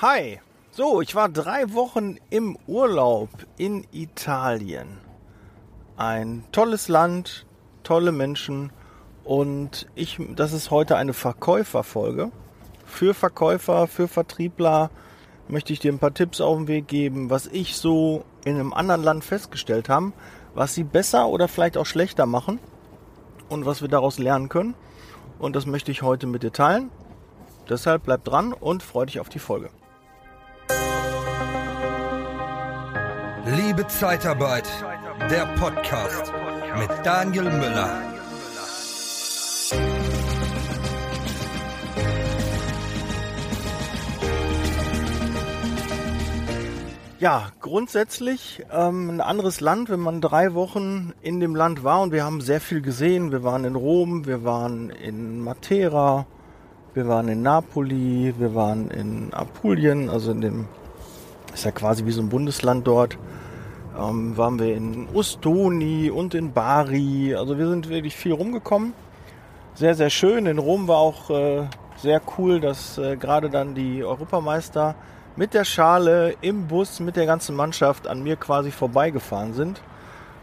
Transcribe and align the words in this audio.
Hi, 0.00 0.40
so, 0.72 1.00
ich 1.00 1.14
war 1.14 1.28
drei 1.28 1.72
Wochen 1.72 2.16
im 2.30 2.58
Urlaub 2.66 3.30
in 3.58 3.86
Italien. 3.92 4.88
Ein 5.96 6.42
tolles 6.50 6.88
Land, 6.88 7.46
tolle 7.82 8.12
Menschen 8.12 8.72
und 9.24 9.86
ich, 9.94 10.18
das 10.34 10.52
ist 10.52 10.70
heute 10.70 10.96
eine 10.96 11.12
Verkäuferfolge. 11.12 12.30
Für 12.84 13.14
Verkäufer, 13.14 13.86
für 13.86 14.08
Vertriebler 14.08 14.90
möchte 15.48 15.72
ich 15.72 15.80
dir 15.80 15.92
ein 15.92 15.98
paar 15.98 16.14
Tipps 16.14 16.40
auf 16.40 16.56
den 16.56 16.68
Weg 16.68 16.88
geben, 16.88 17.30
was 17.30 17.46
ich 17.46 17.76
so 17.76 18.24
in 18.44 18.56
einem 18.56 18.72
anderen 18.72 19.02
Land 19.02 19.24
festgestellt 19.24 19.88
habe, 19.88 20.12
was 20.54 20.74
sie 20.74 20.84
besser 20.84 21.28
oder 21.28 21.48
vielleicht 21.48 21.76
auch 21.76 21.86
schlechter 21.86 22.26
machen 22.26 22.58
und 23.48 23.66
was 23.66 23.80
wir 23.82 23.88
daraus 23.88 24.18
lernen 24.18 24.48
können. 24.48 24.74
Und 25.38 25.56
das 25.56 25.66
möchte 25.66 25.90
ich 25.90 26.02
heute 26.02 26.26
mit 26.26 26.42
dir 26.42 26.52
teilen. 26.52 26.90
Deshalb 27.68 28.04
bleib 28.04 28.24
dran 28.24 28.52
und 28.52 28.82
freu 28.82 29.06
dich 29.06 29.20
auf 29.20 29.28
die 29.28 29.38
Folge. 29.38 29.70
Liebe 33.44 33.86
Zeitarbeit, 33.88 34.68
der 35.30 35.46
Podcast 35.58 36.32
mit 36.78 36.90
Daniel 37.04 37.44
Müller. 37.44 37.90
Ja, 47.18 47.50
grundsätzlich 47.60 48.64
ähm, 48.72 49.10
ein 49.10 49.20
anderes 49.20 49.60
Land, 49.60 49.90
wenn 49.90 50.00
man 50.00 50.20
drei 50.20 50.54
Wochen 50.54 51.12
in 51.22 51.38
dem 51.38 51.54
Land 51.54 51.84
war 51.84 52.00
und 52.00 52.10
wir 52.10 52.24
haben 52.24 52.40
sehr 52.40 52.60
viel 52.60 52.80
gesehen. 52.80 53.30
Wir 53.30 53.44
waren 53.44 53.64
in 53.64 53.76
Rom, 53.76 54.26
wir 54.26 54.42
waren 54.42 54.90
in 54.90 55.40
Matera, 55.40 56.26
wir 56.94 57.06
waren 57.06 57.28
in 57.28 57.42
Napoli, 57.42 58.34
wir 58.38 58.56
waren 58.56 58.90
in 58.90 59.32
Apulien, 59.32 60.10
also 60.10 60.32
in 60.32 60.40
dem, 60.40 60.68
ist 61.54 61.64
ja 61.64 61.70
quasi 61.70 62.06
wie 62.06 62.10
so 62.10 62.22
ein 62.22 62.28
Bundesland 62.28 62.86
dort 62.88 63.18
ähm, 63.98 64.36
waren 64.36 64.58
wir 64.58 64.74
in 64.74 65.08
Ustoni 65.12 66.10
und 66.10 66.34
in 66.34 66.52
Bari. 66.52 67.34
Also 67.34 67.58
wir 67.58 67.68
sind 67.68 67.88
wirklich 67.88 68.16
viel 68.16 68.32
rumgekommen. 68.32 68.94
Sehr, 69.74 69.94
sehr 69.94 70.10
schön. 70.10 70.46
In 70.46 70.58
Rom 70.58 70.88
war 70.88 70.98
auch 70.98 71.30
äh, 71.30 71.66
sehr 71.96 72.20
cool, 72.36 72.60
dass 72.60 72.98
äh, 72.98 73.16
gerade 73.16 73.50
dann 73.50 73.74
die 73.74 74.04
Europameister 74.04 74.94
mit 75.36 75.54
der 75.54 75.64
Schale 75.64 76.34
im 76.42 76.66
Bus 76.68 77.00
mit 77.00 77.16
der 77.16 77.26
ganzen 77.26 77.56
Mannschaft 77.56 78.06
an 78.06 78.22
mir 78.22 78.36
quasi 78.36 78.70
vorbeigefahren 78.70 79.54
sind. 79.54 79.80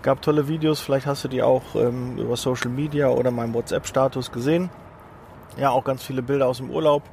Gab 0.01 0.21
tolle 0.21 0.47
Videos, 0.47 0.79
vielleicht 0.79 1.05
hast 1.05 1.25
du 1.25 1.27
die 1.27 1.43
auch 1.43 1.75
ähm, 1.75 2.17
über 2.17 2.37
Social 2.37 2.71
Media 2.71 3.09
oder 3.09 3.31
meinem 3.31 3.53
WhatsApp-Status 3.53 4.31
gesehen. 4.31 4.69
Ja, 5.57 5.71
auch 5.71 5.83
ganz 5.83 6.03
viele 6.03 6.21
Bilder 6.21 6.47
aus 6.47 6.57
dem 6.57 6.69
Urlaub. 6.69 7.03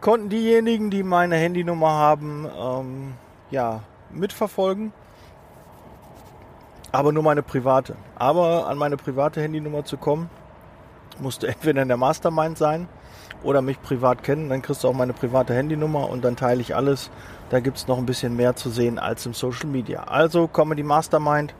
Konnten 0.00 0.28
diejenigen, 0.28 0.90
die 0.90 1.02
meine 1.02 1.36
Handynummer 1.36 1.90
haben, 1.90 2.46
ähm, 2.58 3.14
ja, 3.50 3.82
mitverfolgen 4.10 4.92
aber 6.92 7.12
nur 7.12 7.22
meine 7.22 7.42
private. 7.42 7.96
Aber 8.16 8.66
an 8.68 8.78
meine 8.78 8.96
private 8.96 9.40
Handynummer 9.40 9.84
zu 9.84 9.96
kommen, 9.96 10.30
musst 11.18 11.42
du 11.42 11.46
entweder 11.46 11.82
in 11.82 11.88
der 11.88 11.96
Mastermind 11.96 12.58
sein 12.58 12.88
oder 13.42 13.62
mich 13.62 13.80
privat 13.80 14.22
kennen. 14.22 14.48
Dann 14.48 14.62
kriegst 14.62 14.84
du 14.84 14.88
auch 14.88 14.94
meine 14.94 15.12
private 15.12 15.54
Handynummer 15.54 16.08
und 16.08 16.24
dann 16.24 16.36
teile 16.36 16.60
ich 16.60 16.74
alles. 16.74 17.10
Da 17.50 17.60
gibt 17.60 17.78
es 17.78 17.88
noch 17.88 17.98
ein 17.98 18.06
bisschen 18.06 18.36
mehr 18.36 18.56
zu 18.56 18.70
sehen 18.70 18.98
als 18.98 19.26
im 19.26 19.34
Social 19.34 19.66
Media. 19.68 20.04
Also 20.04 20.48
komme 20.48 20.76
die 20.76 20.82
Mastermind, 20.82 21.54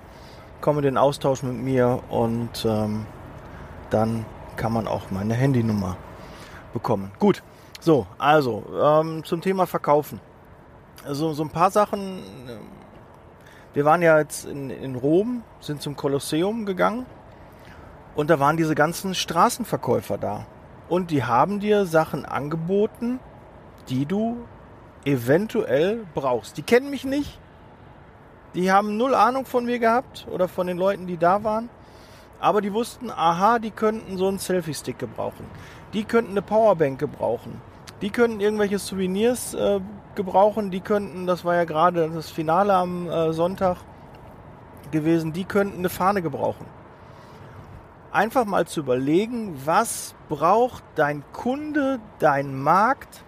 komme 0.60 0.82
den 0.82 0.96
Austausch 0.96 1.42
mit 1.42 1.56
mir 1.56 2.02
und 2.10 2.64
ähm, 2.64 3.06
dann 3.90 4.24
kann 4.56 4.72
man 4.72 4.86
auch 4.86 5.10
meine 5.10 5.34
Handynummer 5.34 5.96
bekommen. 6.72 7.10
Gut, 7.18 7.42
so, 7.80 8.06
also 8.18 8.64
ähm, 8.80 9.24
zum 9.24 9.40
Thema 9.40 9.66
Verkaufen. 9.66 10.20
Also 11.06 11.32
so 11.32 11.42
ein 11.42 11.48
paar 11.48 11.70
Sachen 11.70 12.22
wir 13.72 13.84
waren 13.84 14.02
ja 14.02 14.18
jetzt 14.18 14.46
in, 14.46 14.70
in 14.70 14.96
Rom, 14.96 15.42
sind 15.60 15.80
zum 15.82 15.96
Kolosseum 15.96 16.66
gegangen 16.66 17.06
und 18.14 18.30
da 18.30 18.40
waren 18.40 18.56
diese 18.56 18.74
ganzen 18.74 19.14
Straßenverkäufer 19.14 20.18
da. 20.18 20.46
Und 20.88 21.12
die 21.12 21.22
haben 21.22 21.60
dir 21.60 21.86
Sachen 21.86 22.24
angeboten, 22.24 23.20
die 23.88 24.06
du 24.06 24.38
eventuell 25.04 26.04
brauchst. 26.14 26.56
Die 26.56 26.62
kennen 26.62 26.90
mich 26.90 27.04
nicht. 27.04 27.38
Die 28.54 28.72
haben 28.72 28.96
null 28.96 29.14
Ahnung 29.14 29.46
von 29.46 29.64
mir 29.64 29.78
gehabt 29.78 30.26
oder 30.30 30.48
von 30.48 30.66
den 30.66 30.76
Leuten, 30.76 31.06
die 31.06 31.16
da 31.16 31.44
waren. 31.44 31.70
Aber 32.40 32.60
die 32.60 32.72
wussten, 32.72 33.10
aha, 33.10 33.58
die 33.60 33.70
könnten 33.70 34.16
so 34.16 34.26
einen 34.26 34.38
Selfie-Stick 34.38 34.98
gebrauchen. 34.98 35.44
Die 35.92 36.04
könnten 36.04 36.32
eine 36.32 36.42
Powerbank 36.42 36.98
gebrauchen. 36.98 37.60
Die 38.02 38.10
könnten 38.10 38.40
irgendwelche 38.40 38.78
Souvenirs 38.78 39.54
äh, 39.54 39.78
gebrauchen. 40.16 40.70
Die 40.70 40.80
könnten, 40.80 41.26
das 41.26 41.44
war 41.44 41.54
ja 41.54 41.64
gerade 41.64 42.10
das 42.10 42.30
Finale 42.30 42.74
am 42.74 43.08
äh, 43.08 43.32
Sonntag 43.32 43.78
gewesen, 44.90 45.32
die 45.32 45.44
könnten 45.44 45.78
eine 45.78 45.88
Fahne 45.88 46.22
gebrauchen. 46.22 46.66
Einfach 48.12 48.44
mal 48.44 48.66
zu 48.66 48.80
überlegen, 48.80 49.60
was 49.64 50.14
braucht 50.28 50.82
dein 50.96 51.22
Kunde, 51.32 52.00
dein 52.18 52.60
Markt, 52.60 53.22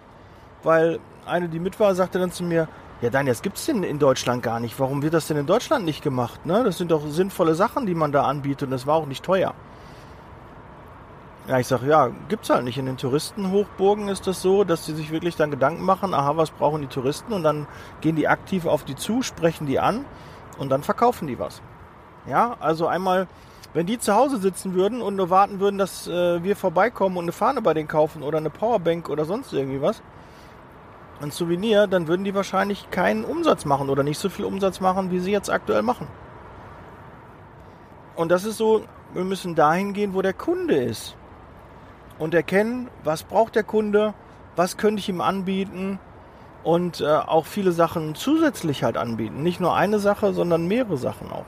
weil 0.61 0.99
eine, 1.25 1.47
die 1.47 1.59
mit 1.59 1.79
war, 1.79 1.95
sagte 1.95 2.19
dann 2.19 2.31
zu 2.31 2.43
mir, 2.43 2.67
ja, 3.01 3.09
Daniel, 3.09 3.33
das 3.33 3.41
gibt 3.41 3.57
es 3.57 3.65
denn 3.65 3.83
in 3.83 3.99
Deutschland 3.99 4.43
gar 4.43 4.59
nicht. 4.59 4.79
Warum 4.79 5.01
wird 5.01 5.13
das 5.13 5.27
denn 5.27 5.37
in 5.37 5.45
Deutschland 5.45 5.83
nicht 5.85 6.01
gemacht? 6.01 6.45
Ne? 6.45 6.63
Das 6.63 6.77
sind 6.77 6.91
doch 6.91 7.05
sinnvolle 7.07 7.55
Sachen, 7.55 7.85
die 7.85 7.95
man 7.95 8.11
da 8.11 8.23
anbietet 8.23 8.63
und 8.63 8.71
das 8.71 8.87
war 8.87 8.95
auch 8.95 9.05
nicht 9.05 9.23
teuer. 9.23 9.53
Ja, 11.45 11.59
ich 11.59 11.67
sage, 11.67 11.87
ja, 11.87 12.09
gibt's 12.29 12.49
halt 12.49 12.63
nicht. 12.63 12.77
In 12.77 12.85
den 12.85 12.95
Touristenhochburgen 12.95 14.07
ist 14.07 14.27
das 14.27 14.41
so, 14.41 14.63
dass 14.63 14.85
sie 14.85 14.95
sich 14.95 15.11
wirklich 15.11 15.35
dann 15.35 15.51
Gedanken 15.51 15.83
machen, 15.83 16.13
aha, 16.13 16.37
was 16.37 16.51
brauchen 16.51 16.81
die 16.81 16.87
Touristen? 16.87 17.33
Und 17.33 17.43
dann 17.43 17.67
gehen 17.99 18.15
die 18.15 18.29
aktiv 18.29 18.65
auf 18.65 18.85
die 18.85 18.95
zu, 18.95 19.21
sprechen 19.21 19.67
die 19.67 19.77
an 19.77 20.05
und 20.57 20.69
dann 20.69 20.83
verkaufen 20.83 21.27
die 21.27 21.39
was. 21.39 21.61
Ja, 22.25 22.55
also 22.61 22.87
einmal, 22.87 23.27
wenn 23.73 23.85
die 23.85 23.99
zu 23.99 24.15
Hause 24.15 24.37
sitzen 24.37 24.73
würden 24.73 25.01
und 25.01 25.17
nur 25.17 25.29
warten 25.29 25.59
würden, 25.59 25.77
dass 25.77 26.07
äh, 26.07 26.41
wir 26.41 26.55
vorbeikommen 26.55 27.17
und 27.17 27.25
eine 27.25 27.33
Fahne 27.33 27.61
bei 27.61 27.73
denen 27.73 27.89
kaufen 27.89 28.23
oder 28.23 28.37
eine 28.37 28.49
Powerbank 28.49 29.09
oder 29.09 29.25
sonst 29.25 29.51
irgendwie 29.51 29.81
was, 29.81 30.01
ein 31.21 31.31
Souvenir, 31.31 31.87
dann 31.87 32.07
würden 32.07 32.23
die 32.23 32.33
wahrscheinlich 32.33 32.89
keinen 32.89 33.25
Umsatz 33.25 33.65
machen 33.65 33.89
oder 33.89 34.03
nicht 34.03 34.17
so 34.17 34.29
viel 34.29 34.45
Umsatz 34.45 34.79
machen, 34.79 35.11
wie 35.11 35.19
sie 35.19 35.31
jetzt 35.31 35.49
aktuell 35.49 35.81
machen. 35.81 36.07
Und 38.15 38.31
das 38.31 38.45
ist 38.45 38.57
so, 38.57 38.83
wir 39.13 39.25
müssen 39.25 39.55
dahin 39.55 39.91
gehen, 39.91 40.13
wo 40.13 40.21
der 40.21 40.33
Kunde 40.33 40.75
ist 40.75 41.17
und 42.19 42.33
erkennen, 42.33 42.89
was 43.03 43.23
braucht 43.23 43.55
der 43.55 43.63
Kunde, 43.63 44.13
was 44.55 44.77
könnte 44.77 44.99
ich 44.99 45.09
ihm 45.09 45.21
anbieten 45.21 45.99
und 46.63 47.01
äh, 47.01 47.05
auch 47.07 47.45
viele 47.45 47.71
Sachen 47.71 48.15
zusätzlich 48.15 48.83
halt 48.83 48.97
anbieten. 48.97 49.43
Nicht 49.43 49.59
nur 49.59 49.75
eine 49.75 49.99
Sache, 49.99 50.33
sondern 50.33 50.67
mehrere 50.67 50.97
Sachen 50.97 51.31
auch. 51.31 51.45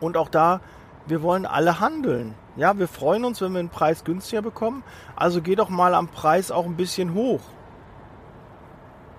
Und 0.00 0.16
auch 0.16 0.28
da, 0.28 0.60
wir 1.06 1.22
wollen 1.22 1.46
alle 1.46 1.80
handeln. 1.80 2.34
Ja, 2.56 2.78
wir 2.78 2.88
freuen 2.88 3.24
uns, 3.24 3.40
wenn 3.40 3.52
wir 3.52 3.60
einen 3.60 3.68
Preis 3.68 4.04
günstiger 4.04 4.42
bekommen. 4.42 4.82
Also 5.14 5.42
geh 5.42 5.56
doch 5.56 5.68
mal 5.68 5.94
am 5.94 6.08
Preis 6.08 6.50
auch 6.50 6.64
ein 6.64 6.76
bisschen 6.76 7.14
hoch. 7.14 7.40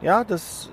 Ja, 0.01 0.23
das 0.23 0.69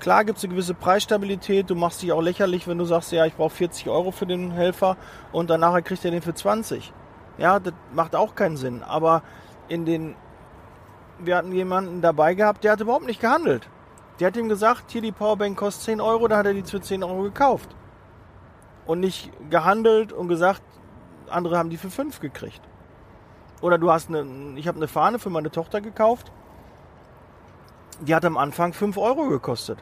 klar 0.00 0.24
gibt 0.24 0.38
es 0.38 0.44
eine 0.44 0.52
gewisse 0.52 0.74
Preisstabilität. 0.74 1.70
Du 1.70 1.74
machst 1.74 2.02
dich 2.02 2.12
auch 2.12 2.20
lächerlich, 2.20 2.68
wenn 2.68 2.78
du 2.78 2.84
sagst, 2.84 3.12
ja, 3.12 3.24
ich 3.26 3.34
brauche 3.34 3.54
40 3.54 3.88
Euro 3.88 4.10
für 4.10 4.26
den 4.26 4.50
Helfer 4.50 4.96
und 5.32 5.50
danach 5.50 5.82
kriegt 5.82 6.04
er 6.04 6.10
den 6.10 6.22
für 6.22 6.34
20. 6.34 6.92
Ja, 7.38 7.58
das 7.58 7.74
macht 7.92 8.14
auch 8.14 8.34
keinen 8.34 8.56
Sinn. 8.56 8.82
Aber 8.82 9.22
in 9.68 9.84
den, 9.84 10.14
wir 11.18 11.36
hatten 11.36 11.52
jemanden 11.52 12.00
dabei 12.00 12.34
gehabt, 12.34 12.64
der 12.64 12.72
hat 12.72 12.80
überhaupt 12.80 13.06
nicht 13.06 13.20
gehandelt. 13.20 13.68
Der 14.20 14.28
hat 14.28 14.36
ihm 14.36 14.48
gesagt, 14.48 14.90
hier 14.90 15.02
die 15.02 15.12
Powerbank 15.12 15.56
kostet 15.56 15.84
10 15.84 16.00
Euro, 16.00 16.28
da 16.28 16.38
hat 16.38 16.46
er 16.46 16.54
die 16.54 16.62
für 16.62 16.80
10 16.80 17.02
Euro 17.02 17.22
gekauft. 17.22 17.74
Und 18.86 19.00
nicht 19.00 19.32
gehandelt 19.50 20.12
und 20.12 20.28
gesagt, 20.28 20.62
andere 21.28 21.58
haben 21.58 21.70
die 21.70 21.76
für 21.76 21.90
5 21.90 22.20
gekriegt. 22.20 22.60
Oder 23.60 23.78
du 23.78 23.90
hast 23.90 24.08
eine, 24.08 24.24
ich 24.56 24.68
habe 24.68 24.76
eine 24.76 24.88
Fahne 24.88 25.18
für 25.18 25.30
meine 25.30 25.50
Tochter 25.50 25.80
gekauft. 25.80 26.30
Die 28.00 28.14
hat 28.14 28.24
am 28.24 28.36
Anfang 28.36 28.72
5 28.72 28.96
Euro 28.98 29.28
gekostet. 29.28 29.78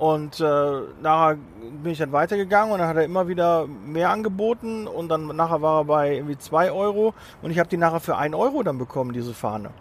Und 0.00 0.40
äh, 0.40 0.80
nachher 1.02 1.36
bin 1.82 1.92
ich 1.92 1.98
dann 1.98 2.10
weitergegangen 2.10 2.72
und 2.72 2.78
dann 2.78 2.88
hat 2.88 2.96
er 2.96 3.04
immer 3.04 3.28
wieder 3.28 3.66
mehr 3.66 4.08
angeboten 4.08 4.86
und 4.86 5.10
dann 5.10 5.26
nachher 5.36 5.60
war 5.60 5.82
er 5.82 5.84
bei 5.84 6.14
irgendwie 6.14 6.38
2 6.38 6.72
Euro 6.72 7.12
und 7.42 7.50
ich 7.50 7.58
habe 7.58 7.68
die 7.68 7.76
nachher 7.76 8.00
für 8.00 8.16
1 8.16 8.34
Euro 8.34 8.62
dann 8.62 8.78
bekommen, 8.78 9.12
diese 9.12 9.34
Fahne. 9.34 9.72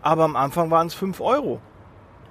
Aber 0.00 0.24
am 0.24 0.36
Anfang 0.36 0.70
waren 0.70 0.86
es 0.86 0.94
5 0.94 1.20
Euro. 1.20 1.60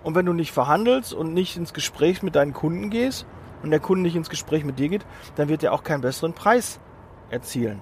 Und 0.04 0.16
wenn 0.16 0.26
du 0.26 0.34
nicht 0.34 0.52
verhandelst 0.52 1.14
und 1.14 1.36
nicht 1.36 1.58
ins 1.58 1.74
Gespräch 1.74 2.24
mit 2.24 2.36
deinen 2.36 2.54
Kunden 2.54 2.90
gehst 2.90 3.28
und 3.62 3.70
der 3.70 3.82
Kunde 3.82 4.02
nicht 4.02 4.16
ins 4.16 4.32
Gespräch 4.32 4.66
mit 4.66 4.80
dir 4.80 4.90
geht, 4.90 5.06
dann 5.36 5.48
wird 5.48 5.62
er 5.62 5.74
auch 5.74 5.84
keinen 5.84 6.02
besseren 6.02 6.34
Preis 6.34 6.80
erzielen. 7.30 7.82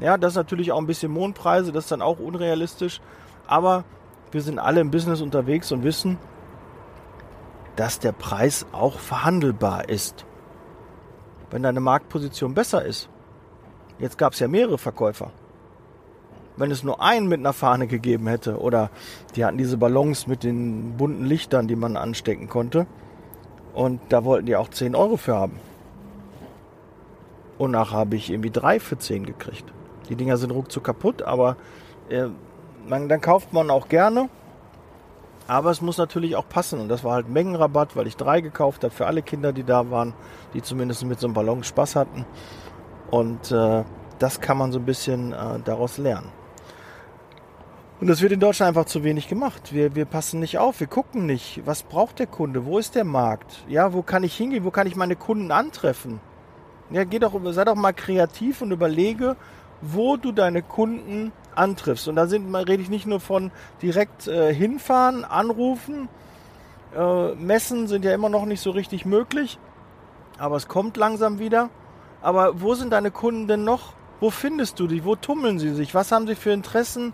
Ja, 0.00 0.18
das 0.18 0.32
ist 0.32 0.38
natürlich 0.38 0.72
auch 0.72 0.78
ein 0.78 0.88
bisschen 0.88 1.12
Mondpreise, 1.12 1.70
das 1.70 1.84
ist 1.84 1.92
dann 1.92 2.02
auch 2.02 2.18
unrealistisch. 2.18 3.00
Aber 3.46 3.84
wir 4.32 4.42
sind 4.42 4.58
alle 4.58 4.80
im 4.80 4.90
Business 4.90 5.20
unterwegs 5.20 5.70
und 5.70 5.84
wissen, 5.84 6.18
dass 7.76 7.98
der 7.98 8.12
Preis 8.12 8.66
auch 8.72 8.98
verhandelbar 8.98 9.88
ist. 9.88 10.26
Wenn 11.50 11.62
deine 11.62 11.80
Marktposition 11.80 12.54
besser 12.54 12.84
ist. 12.84 13.08
Jetzt 13.98 14.18
gab 14.18 14.32
es 14.32 14.40
ja 14.40 14.48
mehrere 14.48 14.78
Verkäufer. 14.78 15.30
Wenn 16.56 16.70
es 16.70 16.82
nur 16.82 17.00
einen 17.02 17.28
mit 17.28 17.40
einer 17.40 17.52
Fahne 17.52 17.86
gegeben 17.86 18.26
hätte 18.26 18.58
oder 18.58 18.90
die 19.36 19.44
hatten 19.44 19.58
diese 19.58 19.78
Ballons 19.78 20.26
mit 20.26 20.44
den 20.44 20.96
bunten 20.96 21.24
Lichtern, 21.24 21.68
die 21.68 21.76
man 21.76 21.96
anstecken 21.96 22.48
konnte. 22.48 22.86
Und 23.74 24.00
da 24.10 24.24
wollten 24.24 24.46
die 24.46 24.56
auch 24.56 24.68
10 24.68 24.94
Euro 24.94 25.16
für 25.16 25.34
haben. 25.34 25.58
Und 27.58 27.70
nachher 27.70 27.98
habe 27.98 28.16
ich 28.16 28.30
irgendwie 28.30 28.50
drei 28.50 28.80
für 28.80 28.98
10 28.98 29.24
gekriegt. 29.24 29.72
Die 30.08 30.16
Dinger 30.16 30.36
sind 30.36 30.50
ruckzuck 30.50 30.84
kaputt, 30.84 31.22
aber 31.22 31.56
äh, 32.08 32.26
man, 32.86 33.08
dann 33.08 33.20
kauft 33.20 33.52
man 33.52 33.70
auch 33.70 33.88
gerne. 33.88 34.28
Aber 35.46 35.70
es 35.70 35.80
muss 35.80 35.98
natürlich 35.98 36.36
auch 36.36 36.48
passen. 36.48 36.80
Und 36.80 36.88
das 36.88 37.04
war 37.04 37.14
halt 37.14 37.28
Mengenrabatt, 37.28 37.96
weil 37.96 38.06
ich 38.06 38.16
drei 38.16 38.40
gekauft 38.40 38.84
habe 38.84 38.94
für 38.94 39.06
alle 39.06 39.22
Kinder, 39.22 39.52
die 39.52 39.64
da 39.64 39.90
waren, 39.90 40.14
die 40.54 40.62
zumindest 40.62 41.04
mit 41.04 41.20
so 41.20 41.26
einem 41.26 41.34
Ballon 41.34 41.64
Spaß 41.64 41.96
hatten. 41.96 42.24
Und 43.10 43.50
äh, 43.50 43.84
das 44.18 44.40
kann 44.40 44.56
man 44.56 44.72
so 44.72 44.78
ein 44.78 44.84
bisschen 44.84 45.32
äh, 45.32 45.58
daraus 45.64 45.98
lernen. 45.98 46.28
Und 48.00 48.08
das 48.08 48.20
wird 48.20 48.32
in 48.32 48.40
Deutschland 48.40 48.68
einfach 48.68 48.86
zu 48.86 49.04
wenig 49.04 49.28
gemacht. 49.28 49.72
Wir, 49.72 49.94
wir 49.94 50.06
passen 50.06 50.40
nicht 50.40 50.58
auf, 50.58 50.80
wir 50.80 50.88
gucken 50.88 51.24
nicht, 51.24 51.62
was 51.64 51.84
braucht 51.84 52.18
der 52.18 52.26
Kunde, 52.26 52.66
wo 52.66 52.78
ist 52.78 52.96
der 52.96 53.04
Markt, 53.04 53.64
ja, 53.68 53.92
wo 53.92 54.02
kann 54.02 54.24
ich 54.24 54.36
hingehen, 54.36 54.64
wo 54.64 54.72
kann 54.72 54.88
ich 54.88 54.96
meine 54.96 55.14
Kunden 55.14 55.52
antreffen. 55.52 56.18
Ja, 56.90 57.04
geh 57.04 57.20
doch, 57.20 57.32
sei 57.52 57.64
doch 57.64 57.76
mal 57.76 57.92
kreativ 57.92 58.60
und 58.60 58.72
überlege, 58.72 59.36
wo 59.80 60.16
du 60.16 60.32
deine 60.32 60.62
Kunden 60.62 61.30
antriffst. 61.54 62.08
Und 62.08 62.16
da 62.16 62.26
sind, 62.26 62.54
rede 62.54 62.82
ich 62.82 62.90
nicht 62.90 63.06
nur 63.06 63.20
von 63.20 63.50
direkt 63.80 64.26
äh, 64.26 64.52
hinfahren, 64.54 65.24
anrufen. 65.24 66.08
Äh, 66.96 67.34
Messen 67.34 67.86
sind 67.86 68.04
ja 68.04 68.14
immer 68.14 68.28
noch 68.28 68.44
nicht 68.44 68.60
so 68.60 68.70
richtig 68.70 69.04
möglich, 69.04 69.58
aber 70.38 70.56
es 70.56 70.68
kommt 70.68 70.96
langsam 70.96 71.38
wieder. 71.38 71.70
Aber 72.20 72.60
wo 72.60 72.74
sind 72.74 72.92
deine 72.92 73.10
Kunden 73.10 73.48
denn 73.48 73.64
noch? 73.64 73.94
Wo 74.20 74.30
findest 74.30 74.78
du 74.78 74.86
die? 74.86 75.04
Wo 75.04 75.16
tummeln 75.16 75.58
sie 75.58 75.74
sich? 75.74 75.94
Was 75.94 76.12
haben 76.12 76.26
sie 76.26 76.36
für 76.36 76.52
Interessen? 76.52 77.12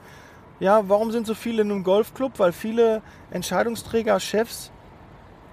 Ja, 0.60 0.88
warum 0.88 1.10
sind 1.10 1.26
so 1.26 1.34
viele 1.34 1.62
in 1.62 1.70
einem 1.70 1.84
Golfclub? 1.84 2.38
Weil 2.38 2.52
viele 2.52 3.00
Entscheidungsträger, 3.30 4.20
Chefs 4.20 4.70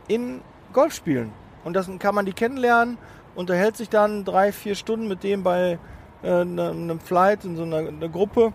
in 0.08 0.42
Golf 0.74 0.94
spielen. 0.94 1.32
Und 1.64 1.74
das 1.74 1.90
kann 2.00 2.14
man 2.14 2.26
die 2.26 2.34
kennenlernen, 2.34 2.98
unterhält 3.34 3.78
sich 3.78 3.90
dann 3.90 4.26
drei, 4.26 4.52
vier 4.52 4.76
Stunden 4.76 5.08
mit 5.08 5.24
dem 5.24 5.44
bei 5.44 5.80
äh, 6.24 6.42
einem 6.42 7.00
Flight 7.00 7.46
in 7.46 7.56
so 7.56 7.64
einer, 7.64 7.78
einer, 7.78 8.10
Gruppe. 8.10 8.54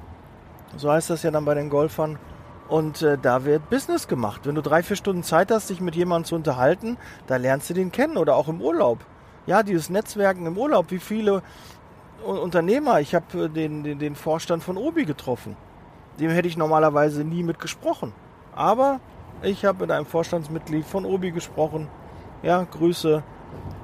So 0.76 0.90
heißt 0.90 1.10
das 1.10 1.22
ja 1.22 1.30
dann 1.30 1.44
bei 1.44 1.54
den 1.54 1.70
Golfern. 1.70 2.18
Und 2.68 3.02
äh, 3.02 3.18
da 3.20 3.44
wird 3.44 3.68
Business 3.68 4.06
gemacht. 4.06 4.42
Wenn 4.44 4.54
du 4.54 4.62
drei, 4.62 4.82
vier 4.82 4.96
Stunden 4.96 5.24
Zeit 5.24 5.50
hast, 5.50 5.70
dich 5.70 5.80
mit 5.80 5.96
jemandem 5.96 6.28
zu 6.28 6.34
unterhalten, 6.36 6.98
da 7.26 7.36
lernst 7.36 7.68
du 7.70 7.74
den 7.74 7.90
kennen 7.90 8.16
oder 8.16 8.36
auch 8.36 8.48
im 8.48 8.60
Urlaub. 8.60 8.98
Ja, 9.46 9.62
dieses 9.62 9.90
Netzwerken 9.90 10.46
im 10.46 10.56
Urlaub. 10.56 10.90
Wie 10.90 11.00
viele 11.00 11.42
Unternehmer. 12.24 13.00
Ich 13.00 13.14
habe 13.14 13.44
äh, 13.44 13.48
den, 13.48 13.82
den, 13.82 13.98
den 13.98 14.14
Vorstand 14.14 14.62
von 14.62 14.76
Obi 14.76 15.04
getroffen 15.04 15.56
dem 16.20 16.30
hätte 16.30 16.48
ich 16.48 16.56
normalerweise 16.56 17.24
nie 17.24 17.42
mit 17.42 17.58
gesprochen. 17.58 18.12
Aber 18.54 19.00
ich 19.42 19.64
habe 19.64 19.80
mit 19.82 19.90
einem 19.90 20.06
Vorstandsmitglied 20.06 20.84
von 20.84 21.04
Obi 21.04 21.30
gesprochen. 21.30 21.88
Ja, 22.42 22.64
Grüße. 22.64 23.22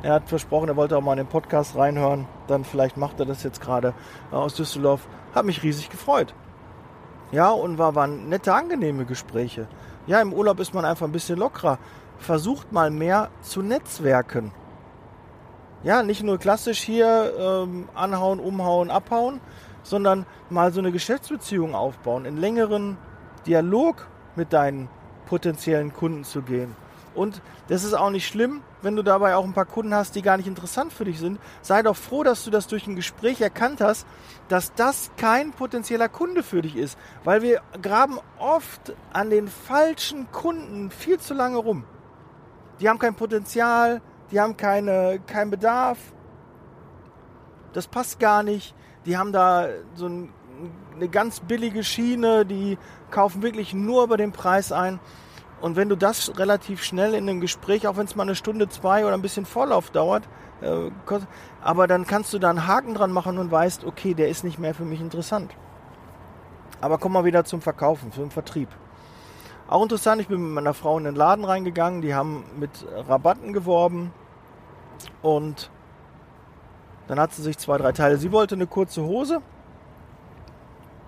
Er 0.02 0.12
hat 0.12 0.28
versprochen, 0.28 0.68
er 0.68 0.76
wollte 0.76 0.96
auch 0.96 1.02
mal 1.02 1.12
in 1.12 1.24
den 1.24 1.26
Podcast 1.26 1.76
reinhören. 1.76 2.26
Dann 2.46 2.64
vielleicht 2.64 2.96
macht 2.96 3.18
er 3.18 3.26
das 3.26 3.42
jetzt 3.42 3.60
gerade 3.60 3.94
äh, 4.30 4.36
aus 4.36 4.54
Düsseldorf. 4.54 5.08
Hat 5.34 5.44
mich 5.44 5.62
riesig 5.62 5.90
gefreut. 5.90 6.34
Ja, 7.32 7.50
und 7.50 7.78
war, 7.78 7.94
waren 7.94 8.28
nette, 8.28 8.54
angenehme 8.54 9.04
Gespräche. 9.04 9.66
Ja, 10.06 10.20
im 10.20 10.32
Urlaub 10.32 10.60
ist 10.60 10.74
man 10.74 10.84
einfach 10.84 11.06
ein 11.06 11.12
bisschen 11.12 11.38
lockerer. 11.38 11.78
Versucht 12.18 12.72
mal 12.72 12.90
mehr 12.90 13.30
zu 13.42 13.62
netzwerken. 13.62 14.52
Ja, 15.82 16.02
nicht 16.02 16.22
nur 16.22 16.38
klassisch 16.38 16.80
hier 16.80 17.32
ähm, 17.38 17.88
anhauen, 17.94 18.40
umhauen, 18.40 18.90
abhauen, 18.90 19.40
sondern 19.82 20.26
mal 20.50 20.72
so 20.72 20.80
eine 20.80 20.92
Geschäftsbeziehung 20.92 21.74
aufbauen, 21.74 22.24
in 22.24 22.36
längeren 22.36 22.96
Dialog 23.46 24.06
mit 24.34 24.52
deinen 24.52 24.88
potenziellen 25.26 25.92
Kunden 25.92 26.24
zu 26.24 26.42
gehen. 26.42 26.74
Und 27.16 27.42
das 27.68 27.82
ist 27.82 27.94
auch 27.94 28.10
nicht 28.10 28.28
schlimm, 28.28 28.62
wenn 28.82 28.94
du 28.94 29.02
dabei 29.02 29.34
auch 29.34 29.44
ein 29.44 29.52
paar 29.52 29.64
Kunden 29.64 29.94
hast, 29.94 30.14
die 30.14 30.22
gar 30.22 30.36
nicht 30.36 30.46
interessant 30.46 30.92
für 30.92 31.04
dich 31.04 31.18
sind. 31.18 31.40
Sei 31.62 31.82
doch 31.82 31.96
froh, 31.96 32.22
dass 32.22 32.44
du 32.44 32.50
das 32.50 32.68
durch 32.68 32.86
ein 32.86 32.94
Gespräch 32.94 33.40
erkannt 33.40 33.80
hast, 33.80 34.06
dass 34.48 34.72
das 34.74 35.10
kein 35.16 35.52
potenzieller 35.52 36.08
Kunde 36.08 36.42
für 36.42 36.62
dich 36.62 36.76
ist. 36.76 36.96
Weil 37.24 37.42
wir 37.42 37.62
graben 37.82 38.18
oft 38.38 38.94
an 39.12 39.30
den 39.30 39.48
falschen 39.48 40.30
Kunden 40.30 40.90
viel 40.90 41.18
zu 41.18 41.34
lange 41.34 41.56
rum. 41.56 41.84
Die 42.80 42.88
haben 42.88 42.98
kein 42.98 43.14
Potenzial, 43.14 44.02
die 44.30 44.40
haben 44.40 44.56
keine, 44.56 45.18
keinen 45.26 45.50
Bedarf. 45.50 45.98
Das 47.72 47.88
passt 47.88 48.20
gar 48.20 48.42
nicht 48.42 48.74
die 49.06 49.16
haben 49.16 49.32
da 49.32 49.68
so 49.94 50.06
ein, 50.06 50.28
eine 50.94 51.08
ganz 51.08 51.40
billige 51.40 51.84
Schiene, 51.84 52.44
die 52.44 52.76
kaufen 53.10 53.42
wirklich 53.42 53.72
nur 53.72 54.04
über 54.04 54.16
den 54.16 54.32
Preis 54.32 54.72
ein. 54.72 54.98
Und 55.66 55.74
wenn 55.74 55.88
du 55.88 55.96
das 55.96 56.38
relativ 56.38 56.84
schnell 56.84 57.12
in 57.12 57.28
einem 57.28 57.40
Gespräch, 57.40 57.88
auch 57.88 57.96
wenn 57.96 58.06
es 58.06 58.14
mal 58.14 58.22
eine 58.22 58.36
Stunde, 58.36 58.68
zwei 58.68 59.04
oder 59.04 59.14
ein 59.14 59.20
bisschen 59.20 59.44
Vorlauf 59.44 59.90
dauert, 59.90 60.22
äh, 60.60 60.90
aber 61.60 61.88
dann 61.88 62.06
kannst 62.06 62.32
du 62.32 62.38
da 62.38 62.50
einen 62.50 62.68
Haken 62.68 62.94
dran 62.94 63.10
machen 63.10 63.36
und 63.36 63.50
weißt, 63.50 63.84
okay, 63.84 64.14
der 64.14 64.28
ist 64.28 64.44
nicht 64.44 64.60
mehr 64.60 64.74
für 64.74 64.84
mich 64.84 65.00
interessant. 65.00 65.56
Aber 66.80 66.98
komm 66.98 67.14
mal 67.14 67.24
wieder 67.24 67.44
zum 67.44 67.62
Verkaufen, 67.62 68.12
zum 68.12 68.30
Vertrieb. 68.30 68.68
Auch 69.66 69.82
interessant, 69.82 70.20
ich 70.20 70.28
bin 70.28 70.40
mit 70.40 70.52
meiner 70.52 70.72
Frau 70.72 70.98
in 70.98 71.04
den 71.04 71.16
Laden 71.16 71.44
reingegangen, 71.44 72.00
die 72.00 72.14
haben 72.14 72.44
mit 72.60 72.70
Rabatten 73.08 73.52
geworben 73.52 74.12
und 75.20 75.72
dann 77.08 77.18
hat 77.18 77.32
sie 77.32 77.42
sich 77.42 77.58
zwei, 77.58 77.76
drei 77.76 77.90
Teile. 77.90 78.18
Sie 78.18 78.30
wollte 78.30 78.54
eine 78.54 78.68
kurze 78.68 79.02
Hose 79.02 79.42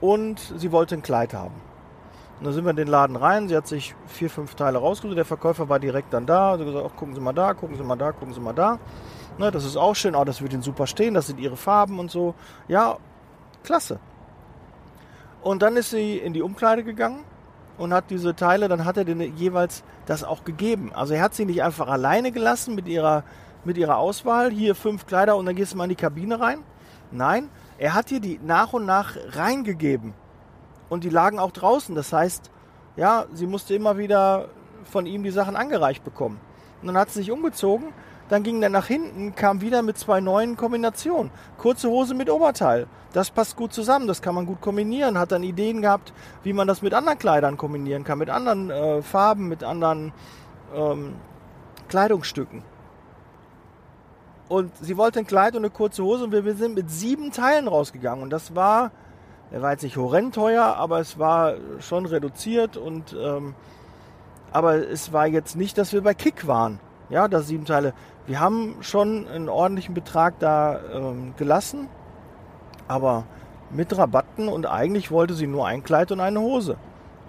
und 0.01 0.41
sie 0.57 0.73
wollte 0.73 0.97
ein 0.97 1.03
Kleid 1.03 1.33
haben. 1.33 1.68
Und 2.39 2.47
dann 2.47 2.53
sind 2.53 2.65
wir 2.65 2.71
in 2.71 2.77
den 2.77 2.89
Laden 2.89 3.17
rein. 3.17 3.49
Sie 3.49 3.57
hat 3.57 3.67
sich 3.67 3.95
vier, 4.07 4.31
fünf 4.31 4.55
Teile 4.55 4.79
rausgesucht. 4.79 5.17
Der 5.17 5.25
Verkäufer 5.25 5.69
war 5.69 5.81
direkt 5.81 6.13
dann 6.13 6.27
da. 6.27 6.57
Sie 6.57 6.61
hat 6.63 6.69
gesagt, 6.69 6.87
ach, 6.89 6.97
gucken 6.97 7.15
Sie 7.15 7.21
mal 7.21 7.33
da, 7.33 7.55
gucken 7.55 7.77
Sie 7.77 7.83
mal 7.83 7.97
da, 7.97 8.13
gucken 8.13 8.33
Sie 8.33 8.41
mal 8.41 8.53
da. 8.53 8.79
Ne, 9.39 9.51
das 9.51 9.65
ist 9.65 9.77
auch 9.77 9.95
schön. 9.95 10.15
Oh, 10.15 10.25
das 10.25 10.41
wird 10.41 10.53
Ihnen 10.53 10.63
super 10.63 10.87
stehen. 10.87 11.15
Das 11.15 11.27
sind 11.27 11.41
Ihre 11.41 11.57
Farben 11.57 11.99
und 11.99 12.11
so. 12.11 12.35
Ja, 12.69 12.99
klasse. 13.65 13.99
Und 15.43 15.63
dann 15.63 15.77
ist 15.77 15.91
sie 15.91 16.19
in 16.19 16.33
die 16.33 16.43
Umkleide 16.43 16.83
gegangen 16.83 17.25
und 17.77 17.95
hat 17.95 18.11
diese 18.11 18.35
Teile, 18.35 18.69
dann 18.69 18.85
hat 18.85 18.97
er 18.97 19.05
denen 19.05 19.37
jeweils 19.37 19.85
das 20.07 20.25
auch 20.25 20.45
gegeben. 20.45 20.93
Also 20.93 21.15
er 21.15 21.23
hat 21.23 21.35
sie 21.35 21.45
nicht 21.45 21.63
einfach 21.63 21.89
alleine 21.89 22.33
gelassen 22.33 22.75
mit 22.75 22.89
ihrer 22.89 23.25
mit 23.65 23.77
ihrer 23.77 23.99
Auswahl, 23.99 24.51
hier 24.51 24.75
fünf 24.75 25.07
Kleider 25.07 25.37
und 25.37 25.47
dann 25.47 25.57
gehst 25.57 25.73
du 25.73 25.77
mal 25.77 25.85
in 25.85 25.91
die 25.91 25.97
Kabine 25.97 26.41
rein. 26.41 26.61
Nein, 27.11 27.51
er 27.77 27.95
hat 27.95 28.11
dir 28.11 28.21
die 28.21 28.41
nach 28.43 28.73
und 28.73 28.87
nach 28.87 29.17
reingegeben. 29.31 30.15
Und 30.89 31.05
die 31.05 31.11
lagen 31.11 31.39
auch 31.39 31.53
draußen. 31.53 31.95
Das 31.95 32.13
heißt, 32.13 32.51
ja, 32.97 33.27
sie 33.33 33.47
musste 33.47 33.75
immer 33.75 33.99
wieder 33.99 34.49
von 34.85 35.07
ihm 35.07 35.23
die 35.23 35.31
Sachen 35.31 35.57
angereicht 35.57 36.05
bekommen. 36.05 36.41
Und 36.81 36.89
dann 36.89 36.97
hat 36.97 37.11
sie 37.11 37.21
sich 37.21 37.31
umgezogen, 37.31 37.93
dann 38.29 38.43
ging 38.43 38.63
er 38.63 38.69
nach 38.69 38.87
hinten, 38.87 39.35
kam 39.35 39.61
wieder 39.61 39.83
mit 39.83 39.99
zwei 39.99 40.21
neuen 40.21 40.57
Kombinationen. 40.57 41.31
Kurze 41.57 41.89
Hose 41.89 42.15
mit 42.15 42.29
Oberteil. 42.31 42.87
Das 43.13 43.31
passt 43.31 43.57
gut 43.57 43.73
zusammen, 43.73 44.07
das 44.07 44.21
kann 44.21 44.35
man 44.35 44.45
gut 44.45 44.61
kombinieren. 44.61 45.19
Hat 45.19 45.33
dann 45.33 45.43
Ideen 45.43 45.81
gehabt, 45.81 46.13
wie 46.43 46.53
man 46.53 46.69
das 46.69 46.83
mit 46.83 46.93
anderen 46.93 47.19
Kleidern 47.19 47.57
kombinieren 47.57 48.05
kann, 48.05 48.19
mit 48.19 48.29
anderen 48.29 48.71
äh, 48.71 49.03
Farben, 49.03 49.49
mit 49.49 49.65
anderen 49.65 50.13
ähm, 50.75 51.15
Kleidungsstücken. 51.89 52.63
Und 54.49 54.73
sie 54.79 54.97
wollte 54.97 55.21
ein 55.21 55.27
Kleid 55.27 55.55
und 55.55 55.63
eine 55.63 55.71
kurze 55.71 56.03
Hose 56.03 56.25
und 56.25 56.33
wir, 56.33 56.45
wir 56.45 56.55
sind 56.55 56.75
mit 56.75 56.91
sieben 56.91 57.33
Teilen 57.33 57.67
rausgegangen. 57.67 58.23
Und 58.23 58.31
das 58.31 58.55
war, 58.55 58.91
er 59.51 59.63
war 59.63 59.73
jetzt 59.73 59.83
nicht 59.83 59.97
horrend 59.97 60.35
teuer, 60.35 60.77
aber 60.77 61.01
es 61.01 61.19
war 61.19 61.55
schon 61.81 62.07
reduziert 62.07 62.77
und 62.77 63.17
ähm, 63.19 63.55
aber 64.51 64.77
es 64.89 65.13
war 65.13 65.27
jetzt 65.27 65.57
nicht, 65.57 65.79
dass 65.79 65.93
wir 65.93 66.03
bei 66.03 66.15
Kick 66.15 66.47
waren. 66.47 66.81
Ja, 67.11 67.29
das 67.29 67.49
sieben 67.49 67.65
Teile. 67.65 67.95
Wir 68.27 68.41
haben 68.41 68.77
schon 68.81 69.27
einen 69.29 69.49
ordentlichen 69.49 69.95
Betrag 69.95 70.39
da 70.39 70.81
ähm, 70.93 71.35
gelassen, 71.37 71.89
aber 72.87 73.25
mit 73.71 73.97
Rabatten 73.97 74.49
und 74.49 74.67
eigentlich 74.67 75.11
wollte 75.11 75.35
sie 75.35 75.47
nur 75.47 75.67
ein 75.67 75.83
Kleid 75.83 76.13
und 76.13 76.21
eine 76.21 76.41
Hose. 76.41 76.77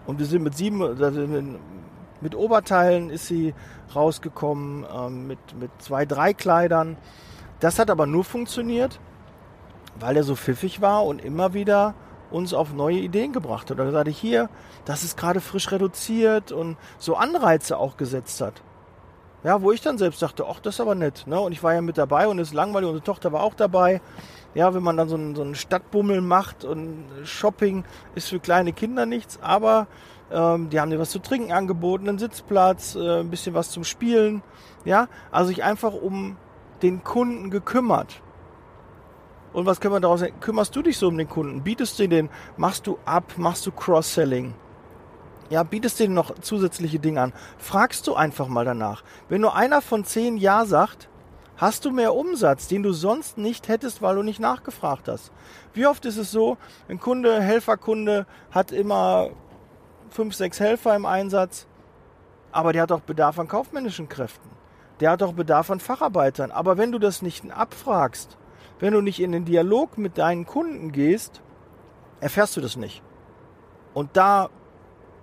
Und 0.06 0.20
wir 0.20 0.26
sind 0.26 0.44
mit 0.44 0.56
sieben, 0.56 0.80
mit 2.22 2.36
Oberteilen 2.36 3.10
ist 3.10 3.28
sie 3.28 3.54
rausgekommen, 3.96 4.86
ähm, 4.94 5.28
mit, 5.28 5.40
mit 5.60 5.72
zwei, 5.80 6.06
drei 6.06 6.34
Kleidern. 6.34 6.98
Das 7.60 7.80
hat 7.80 7.90
aber 7.90 8.06
nur 8.06 8.24
funktioniert, 8.24 9.00
weil 10.00 10.18
er 10.18 10.24
so 10.24 10.36
pfiffig 10.36 10.82
war 10.82 11.06
und 11.06 11.24
immer 11.24 11.54
wieder 11.54 11.94
uns 12.32 12.54
auf 12.54 12.74
neue 12.74 12.98
Ideen 12.98 13.34
gebracht 13.34 13.70
hat. 13.70 13.78
Sagte 13.78 14.10
ich 14.10 14.20
hier, 14.20 14.50
das 14.86 15.04
ist 15.04 15.18
gerade 15.18 15.42
frisch 15.42 15.72
reduziert 15.72 16.52
und 16.52 16.78
so 16.98 17.16
Anreize 17.16 17.78
auch 17.78 17.98
gesetzt 17.98 18.42
hat. 18.42 18.62
Ja, 19.44 19.62
wo 19.62 19.72
ich 19.72 19.80
dann 19.80 19.98
selbst 19.98 20.22
dachte, 20.22 20.46
ach, 20.50 20.60
das 20.60 20.76
ist 20.76 20.82
aber 20.82 20.96
nett. 20.96 21.26
Ne? 21.26 21.40
Und 21.40 21.54
ich 21.54 21.64
war 21.64 21.74
ja 21.74 21.82
mit 21.82 21.98
dabei 21.98 22.28
und 22.28 22.40
es 22.40 22.50
ist 22.50 22.54
langweilig, 22.54 22.90
unsere 22.90 23.06
Tochter 23.06 23.32
war 23.32 23.42
auch 23.42 23.54
dabei. 23.54 24.02
Ja, 24.54 24.74
wenn 24.74 24.84
man 24.84 24.98
dann 24.98 25.08
so 25.08 25.16
einen, 25.16 25.36
so 25.36 25.44
einen 25.44 25.56
Stadtbummel 25.56 26.22
macht 26.22 26.66
und 26.66 27.06
Shopping 27.24 27.86
ist 28.16 28.30
für 28.30 28.40
kleine 28.40 28.74
Kinder 28.74 29.06
nichts, 29.06 29.40
aber 29.42 29.88
ähm, 30.32 30.70
die 30.70 30.80
haben 30.80 30.90
dir 30.90 31.00
was 31.00 31.12
zu 31.12 31.20
trinken 31.20 31.54
angeboten, 31.54 32.10
einen 32.10 32.20
Sitzplatz, 32.20 32.96
äh, 32.96 33.22
ein 33.22 33.30
bisschen 33.30 33.54
was 33.54 33.72
zum 33.72 33.84
Spielen. 33.84 34.42
Ja, 34.86 35.08
also 35.32 35.50
sich 35.50 35.64
einfach 35.64 35.94
um 35.94 36.36
den 36.82 37.04
Kunden 37.04 37.50
gekümmert. 37.50 38.22
Und 39.54 39.66
was 39.66 39.80
können 39.80 39.94
wir 39.94 40.00
daraus 40.00 40.20
sagen? 40.20 40.40
Kümmerst 40.40 40.76
du 40.76 40.82
dich 40.82 40.98
so 40.98 41.08
um 41.08 41.18
den 41.18 41.28
Kunden? 41.28 41.64
Bietest 41.64 41.98
du 42.00 42.08
den, 42.08 42.30
machst 42.58 42.88
du 42.88 43.00
ab, 43.06 43.34
machst 43.38 43.66
du 43.66 43.72
Cross-Selling? 43.72 44.54
Ja, 45.50 45.64
bietest 45.64 46.00
du 46.00 46.04
denen 46.04 46.14
noch 46.14 46.36
zusätzliche 46.40 47.00
Dinge 47.00 47.22
an? 47.22 47.34
Fragst 47.58 48.06
du 48.06 48.14
einfach 48.14 48.48
mal 48.48 48.66
danach. 48.66 49.04
Wenn 49.28 49.42
nur 49.42 49.56
einer 49.56 49.82
von 49.82 50.06
zehn 50.06 50.38
Ja 50.38 50.66
sagt, 50.66 51.10
hast 51.58 51.86
du 51.86 51.92
mehr 51.92 52.14
Umsatz, 52.14 52.68
den 52.68 52.84
du 52.84 52.94
sonst 52.94 53.38
nicht 53.38 53.68
hättest, 53.68 54.02
weil 54.02 54.16
du 54.16 54.24
nicht 54.24 54.40
nachgefragt 54.40 55.08
hast. 55.08 55.32
Wie 55.74 55.88
oft 55.88 56.06
ist 56.06 56.18
es 56.18 56.32
so, 56.32 56.58
ein 56.88 57.00
Kunde, 57.00 57.42
Helferkunde 57.42 58.28
hat 58.52 58.72
immer 58.72 59.32
fünf, 60.10 60.36
sechs 60.36 60.60
Helfer 60.60 60.96
im 60.96 61.06
Einsatz, 61.06 61.68
aber 62.52 62.72
der 62.72 62.84
hat 62.84 62.92
auch 62.92 63.02
Bedarf 63.02 63.40
an 63.40 63.48
kaufmännischen 63.48 64.08
Kräften. 64.08 64.50
Der 65.00 65.12
hat 65.12 65.24
auch 65.24 65.34
Bedarf 65.34 65.70
an 65.72 65.80
Facharbeitern. 65.80 66.52
Aber 66.52 66.78
wenn 66.78 66.92
du 66.92 67.00
das 67.00 67.22
nicht 67.22 67.50
abfragst, 67.52 68.38
wenn 68.80 68.94
du 68.94 69.02
nicht 69.02 69.20
in 69.20 69.32
den 69.32 69.46
Dialog 69.46 69.98
mit 69.98 70.18
deinen 70.18 70.46
Kunden 70.46 70.92
gehst, 70.92 71.42
erfährst 72.20 72.58
du 72.58 72.62
das 72.62 72.78
nicht. 72.78 73.02
Und 73.94 74.16
da 74.16 74.50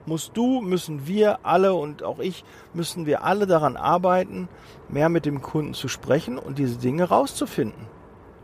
musst 0.06 0.36
du, 0.36 0.60
müssen 0.60 1.06
wir 1.06 1.44
alle 1.44 1.74
und 1.74 2.02
auch 2.02 2.18
ich, 2.18 2.44
müssen 2.74 3.06
wir 3.06 3.24
alle 3.24 3.46
daran 3.46 3.76
arbeiten, 3.76 4.48
mehr 4.88 5.08
mit 5.08 5.26
dem 5.26 5.42
Kunden 5.42 5.74
zu 5.74 5.88
sprechen 5.88 6.38
und 6.38 6.58
diese 6.58 6.78
Dinge 6.78 7.04
rauszufinden. 7.04 7.86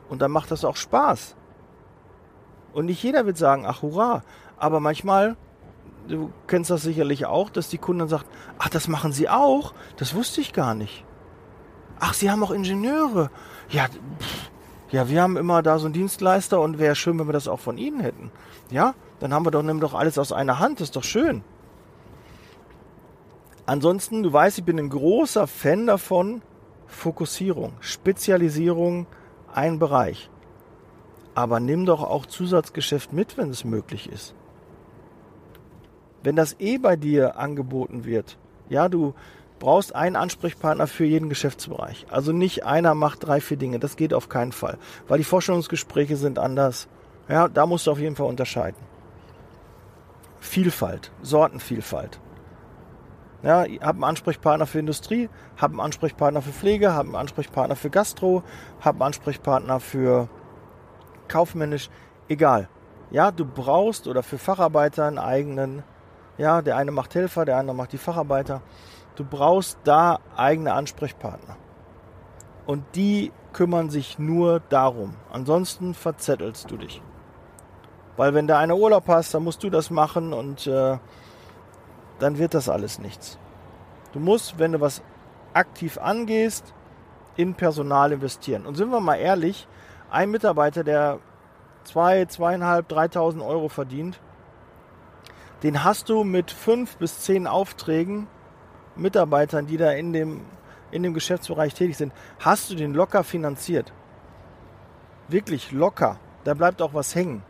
Und 0.09 0.23
dann 0.23 0.31
macht 0.31 0.51
das 0.51 0.65
auch 0.65 0.77
Spaß. 0.77 1.37
Und 2.73 2.87
nicht 2.87 3.03
jeder 3.03 3.27
wird 3.27 3.37
sagen, 3.37 3.65
ach 3.67 3.83
hurra, 3.83 4.23
aber 4.57 4.81
manchmal, 4.81 5.37
du 6.09 6.33
kennst 6.47 6.71
das 6.71 6.83
sicherlich 6.83 7.27
auch, 7.27 7.51
dass 7.51 7.69
die 7.69 7.79
Kunden 7.79 8.09
sagen, 8.09 8.25
ach, 8.59 8.69
das 8.69 8.89
machen 8.89 9.13
sie 9.13 9.29
auch, 9.29 9.75
das 9.97 10.15
wusste 10.15 10.41
ich 10.41 10.53
gar 10.53 10.75
nicht. 10.75 11.05
Ach, 12.01 12.15
sie 12.15 12.31
haben 12.31 12.43
auch 12.43 12.51
Ingenieure. 12.51 13.31
Ja, 13.69 13.87
pff, 13.87 14.52
ja, 14.93 15.09
wir 15.09 15.23
haben 15.23 15.39
immer 15.39 15.63
da 15.63 15.79
so 15.79 15.87
einen 15.87 15.95
Dienstleister 15.95 16.61
und 16.61 16.79
wäre 16.79 16.95
schön, 16.95 17.19
wenn 17.19 17.27
wir 17.27 17.33
das 17.33 17.49
auch 17.49 17.59
von 17.59 17.79
Ihnen 17.79 18.01
hätten. 18.01 18.31
Ja, 18.71 18.95
dann 19.21 19.33
haben 19.33 19.47
wir 19.47 19.51
doch, 19.51 19.63
nehmen 19.63 19.81
doch 19.81 19.95
alles 19.95 20.19
aus 20.19 20.33
einer 20.33 20.59
Hand, 20.59 20.81
das 20.81 20.89
ist 20.89 20.97
doch 20.97 21.05
schön. 21.05 21.43
Ansonsten, 23.65 24.23
du 24.23 24.33
weißt, 24.33 24.59
ich 24.59 24.65
bin 24.65 24.79
ein 24.79 24.91
großer 24.91 25.47
Fan 25.47 25.87
davon, 25.87 26.43
Fokussierung, 26.87 27.73
Spezialisierung, 27.81 29.07
ein 29.55 29.79
Bereich. 29.79 30.29
Aber 31.35 31.59
nimm 31.59 31.87
doch 31.87 32.03
auch 32.03 32.27
Zusatzgeschäft 32.27 33.15
mit, 33.15 33.39
wenn 33.39 33.49
es 33.49 33.65
möglich 33.65 34.11
ist. 34.11 34.35
Wenn 36.23 36.37
das 36.37 36.57
eh 36.61 36.77
bei 36.77 36.97
dir 36.97 37.39
angeboten 37.39 38.05
wird, 38.05 38.37
ja, 38.69 38.91
du 38.91 39.15
brauchst 39.63 39.95
einen 39.95 40.17
Ansprechpartner 40.17 40.89
für 40.89 41.05
jeden 41.05 41.29
Geschäftsbereich. 41.29 42.07
Also 42.11 42.33
nicht 42.33 42.67
einer 42.67 42.97
macht 42.97 43.25
drei, 43.25 43.41
vier 43.41 43.57
Dinge. 43.57 43.79
Das 43.79 43.95
geht 43.95 44.13
auf 44.13 44.29
keinen 44.29 44.51
Fall. 44.51 44.77
Weil 45.07 45.19
die 45.19 45.25
Vorstellungsgespräche 45.25 46.17
sind 46.17 46.41
anders. 46.41 46.89
Ja, 47.29 47.47
da 47.47 47.65
musst 47.65 47.87
du 47.87 47.93
auf 47.93 48.01
jeden 48.01 48.17
Fall 48.17 48.27
unterscheiden. 48.27 48.83
Vielfalt, 50.41 51.13
Sortenvielfalt. 51.23 52.19
Ja, 53.45 53.65
hab 53.81 53.95
einen 53.95 54.03
Ansprechpartner 54.03 54.67
für 54.67 54.81
Industrie, 54.81 55.31
hab 55.57 55.71
einen 55.71 55.81
Ansprechpartner 55.81 56.43
für 56.43 56.53
Pflege, 56.53 56.95
hab 56.95 57.07
einen 57.07 57.15
Ansprechpartner 57.15 57.77
für 57.77 57.91
Gastro, 57.91 58.43
hab 58.81 58.97
einen 58.97 59.03
Ansprechpartner 59.03 59.79
für 59.79 60.29
kaufmännisch, 61.29 61.89
egal. 62.29 62.69
Ja, 63.13 63.31
du 63.31 63.45
brauchst 63.45 64.09
oder 64.09 64.25
für 64.25 64.39
Facharbeiter 64.39 65.07
einen 65.07 65.19
eigenen, 65.19 65.85
ja, 66.37 66.63
der 66.63 66.77
eine 66.77 66.91
macht 66.91 67.15
Helfer, 67.15 67.45
der 67.45 67.59
andere 67.59 67.77
macht 67.77 67.93
die 67.93 67.99
Facharbeiter. 67.99 68.61
Du 69.17 69.25
brauchst 69.25 69.79
da 69.85 70.21
eigene 70.37 70.73
Ansprechpartner. 70.73 71.57
Und 72.67 72.85
die 72.95 73.33
kümmern 73.53 73.91
sich 73.91 74.19
nur 74.19 74.61
darum. 74.69 75.15
Ansonsten 75.31 75.95
verzettelst 75.95 76.71
du 76.71 76.77
dich. 76.77 77.03
Weil 78.17 78.35
wenn 78.35 78.47
da 78.47 78.59
einer 78.59 78.77
Urlaub 78.77 79.09
hast, 79.09 79.35
dann 79.35 79.45
musst 79.45 79.63
du 79.63 79.71
das 79.71 79.91
machen 79.91 80.33
und 80.33 80.67
äh, 80.67 80.99
dann 82.19 82.39
wird 82.39 82.55
das 82.55 82.69
alles 82.69 82.99
nichts. 82.99 83.39
Du 84.13 84.21
musst, 84.21 84.59
wenn 84.59 84.73
du 84.73 84.81
was 84.81 85.03
aktiv 85.55 85.99
angehst, 85.99 86.75
in 87.37 87.55
Personal 87.55 88.13
investieren. 88.13 88.67
Und 88.67 88.77
sind 88.77 88.91
wir 88.91 89.01
mal 89.01 89.17
ehrlich, 89.17 89.67
ein 90.11 90.31
Mitarbeiter, 90.31 90.85
der 90.85 91.19
zwei, 91.85 92.27
zweieinhalb, 92.27 92.89
dreitausend 92.89 93.43
Euro 93.43 93.69
verdient, 93.69 94.21
den 95.63 95.85
hast 95.85 96.09
du 96.09 96.25
mit 96.25 96.51
fünf 96.51 96.97
bis 96.97 97.21
zehn 97.21 97.47
Aufträgen 97.47 98.27
Mitarbeitern, 98.97 99.67
die 99.67 99.77
da 99.77 99.93
in 99.93 100.13
dem, 100.13 100.43
in 100.91 101.03
dem 101.03 101.15
Geschäftsbereich 101.15 101.75
tätig 101.75 101.97
sind, 101.97 102.13
hast 102.39 102.71
du 102.71 102.75
den 102.75 102.95
locker 102.95 103.25
finanziert. 103.25 103.93
Wirklich 105.29 105.73
locker. 105.73 106.19
Da 106.45 106.55
bleibt 106.55 106.83
auch 106.83 106.95
was 106.95 107.15
hängen. 107.15 107.43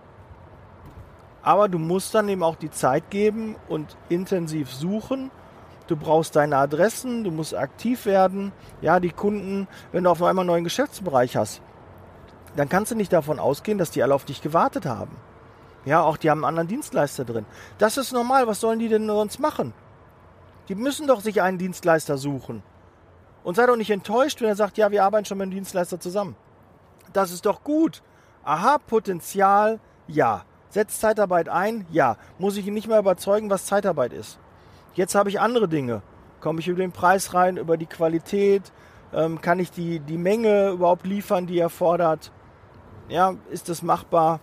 Aber 1.43 1.69
du 1.69 1.79
musst 1.79 2.15
dann 2.15 2.29
eben 2.29 2.43
auch 2.43 2.57
die 2.57 2.71
Zeit 2.71 3.11
geben 3.11 3.57
und 3.69 3.97
intensiv 4.09 4.73
suchen. 4.73 5.31
Du 5.89 5.97
brauchst 5.97 6.37
deine 6.37 6.57
Adressen, 6.57 7.25
du 7.25 7.31
musst 7.31 7.55
aktiv 7.55 8.07
werden. 8.07 8.53
Ja, 8.81 9.01
die 9.01 9.11
Kunden, 9.11 9.67
wenn 9.91 10.05
du 10.05 10.11
auf 10.11 10.23
einmal 10.23 10.43
einen 10.43 10.47
neuen 10.47 10.65
Geschäftsbereich 10.65 11.37
hast, 11.37 11.61
dann 12.55 12.69
kannst 12.69 12.93
du 12.93 12.95
nicht 12.95 13.13
davon 13.13 13.41
ausgehen, 13.41 13.79
dass 13.79 13.91
die 13.91 14.03
alle 14.03 14.15
auf 14.15 14.25
dich 14.25 14.43
gewartet 14.43 14.87
haben. 14.87 15.17
Ja, 15.85 16.03
auch 16.03 16.17
die 16.17 16.31
haben 16.31 16.45
einen 16.45 16.51
anderen 16.51 16.69
Dienstleister 16.69 17.25
drin. 17.25 17.47
Das 17.79 17.97
ist 17.97 18.13
normal. 18.13 18.47
Was 18.47 18.61
sollen 18.61 18.79
die 18.79 18.89
denn 18.89 19.07
sonst 19.07 19.41
machen? 19.41 19.75
Die 20.69 20.75
müssen 20.75 21.07
doch 21.07 21.21
sich 21.21 21.43
einen 21.43 21.59
Dienstleister 21.59 22.17
suchen. 22.17 22.63
Und 23.45 23.57
sei 23.57 23.67
doch 23.67 23.77
nicht 23.77 23.91
enttäuscht, 23.91 24.41
wenn 24.41 24.49
er 24.49 24.57
sagt, 24.57 24.79
ja, 24.79 24.91
wir 24.91 25.05
arbeiten 25.05 25.25
schon 25.25 25.39
mit 25.39 25.47
einem 25.47 25.55
Dienstleister 25.55 25.99
zusammen. 25.99 26.37
Das 27.13 27.33
ist 27.33 27.45
doch 27.47 27.65
gut. 27.65 28.03
Aha, 28.45 28.79
Potenzial, 28.79 29.81
ja. 30.07 30.45
Setzt 30.71 31.01
Zeitarbeit 31.01 31.49
ein? 31.49 31.87
Ja. 31.91 32.17
Muss 32.39 32.57
ich 32.57 32.67
ihn 32.67 32.75
nicht 32.75 32.89
mehr 32.89 32.99
überzeugen, 32.99 33.51
was 33.51 33.67
Zeitarbeit 33.67 34.13
ist. 34.13 34.39
Jetzt 34.95 35.15
habe 35.15 35.29
ich 35.29 35.41
andere 35.41 35.69
Dinge. 35.69 36.03
Komme 36.41 36.61
ich 36.61 36.69
über 36.69 36.81
den 36.81 36.93
Preis 36.93 37.35
rein, 37.35 37.57
über 37.57 37.77
die 37.77 37.87
Qualität? 37.87 38.73
Ähm, 39.13 39.41
kann 39.41 39.59
ich 39.59 39.71
die, 39.71 40.01
die 40.01 40.17
Menge 40.17 40.71
überhaupt 40.71 41.07
liefern, 41.07 41.47
die 41.47 41.59
er 41.59 41.69
fordert? 41.69 42.33
Ja, 43.09 43.35
ist 43.51 43.69
das 43.69 43.83
machbar? 43.83 44.41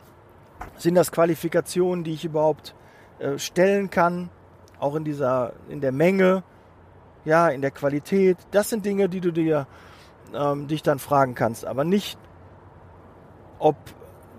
Sind 0.77 0.95
das 0.95 1.11
Qualifikationen, 1.11 2.03
die 2.03 2.13
ich 2.13 2.25
überhaupt 2.25 2.75
äh, 3.19 3.37
stellen 3.37 3.89
kann? 3.89 4.29
Auch 4.79 4.95
in 4.95 5.03
dieser, 5.03 5.53
in 5.67 5.81
der 5.81 5.91
Menge, 5.91 6.43
ja, 7.25 7.49
in 7.49 7.61
der 7.61 7.71
Qualität. 7.71 8.37
Das 8.51 8.69
sind 8.69 8.85
Dinge, 8.85 9.09
die 9.09 9.21
du 9.21 9.31
dir 9.31 9.67
ähm, 10.33 10.67
dich 10.67 10.83
dann 10.83 10.99
fragen 10.99 11.35
kannst, 11.35 11.65
aber 11.65 11.83
nicht, 11.83 12.17
ob 13.59 13.75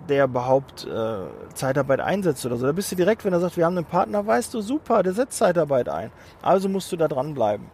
der 0.08 0.24
überhaupt 0.24 0.86
äh, 0.86 1.54
Zeitarbeit 1.54 2.00
einsetzt 2.00 2.44
oder 2.46 2.56
so. 2.56 2.66
Da 2.66 2.72
bist 2.72 2.90
du 2.90 2.96
direkt, 2.96 3.24
wenn 3.24 3.32
er 3.32 3.40
sagt, 3.40 3.56
wir 3.56 3.66
haben 3.66 3.76
einen 3.76 3.86
Partner, 3.86 4.26
weißt 4.26 4.52
du, 4.54 4.60
super, 4.60 5.02
der 5.02 5.12
setzt 5.12 5.38
Zeitarbeit 5.38 5.88
ein. 5.88 6.10
Also 6.42 6.68
musst 6.68 6.90
du 6.90 6.96
da 6.96 7.06
dranbleiben. 7.06 7.70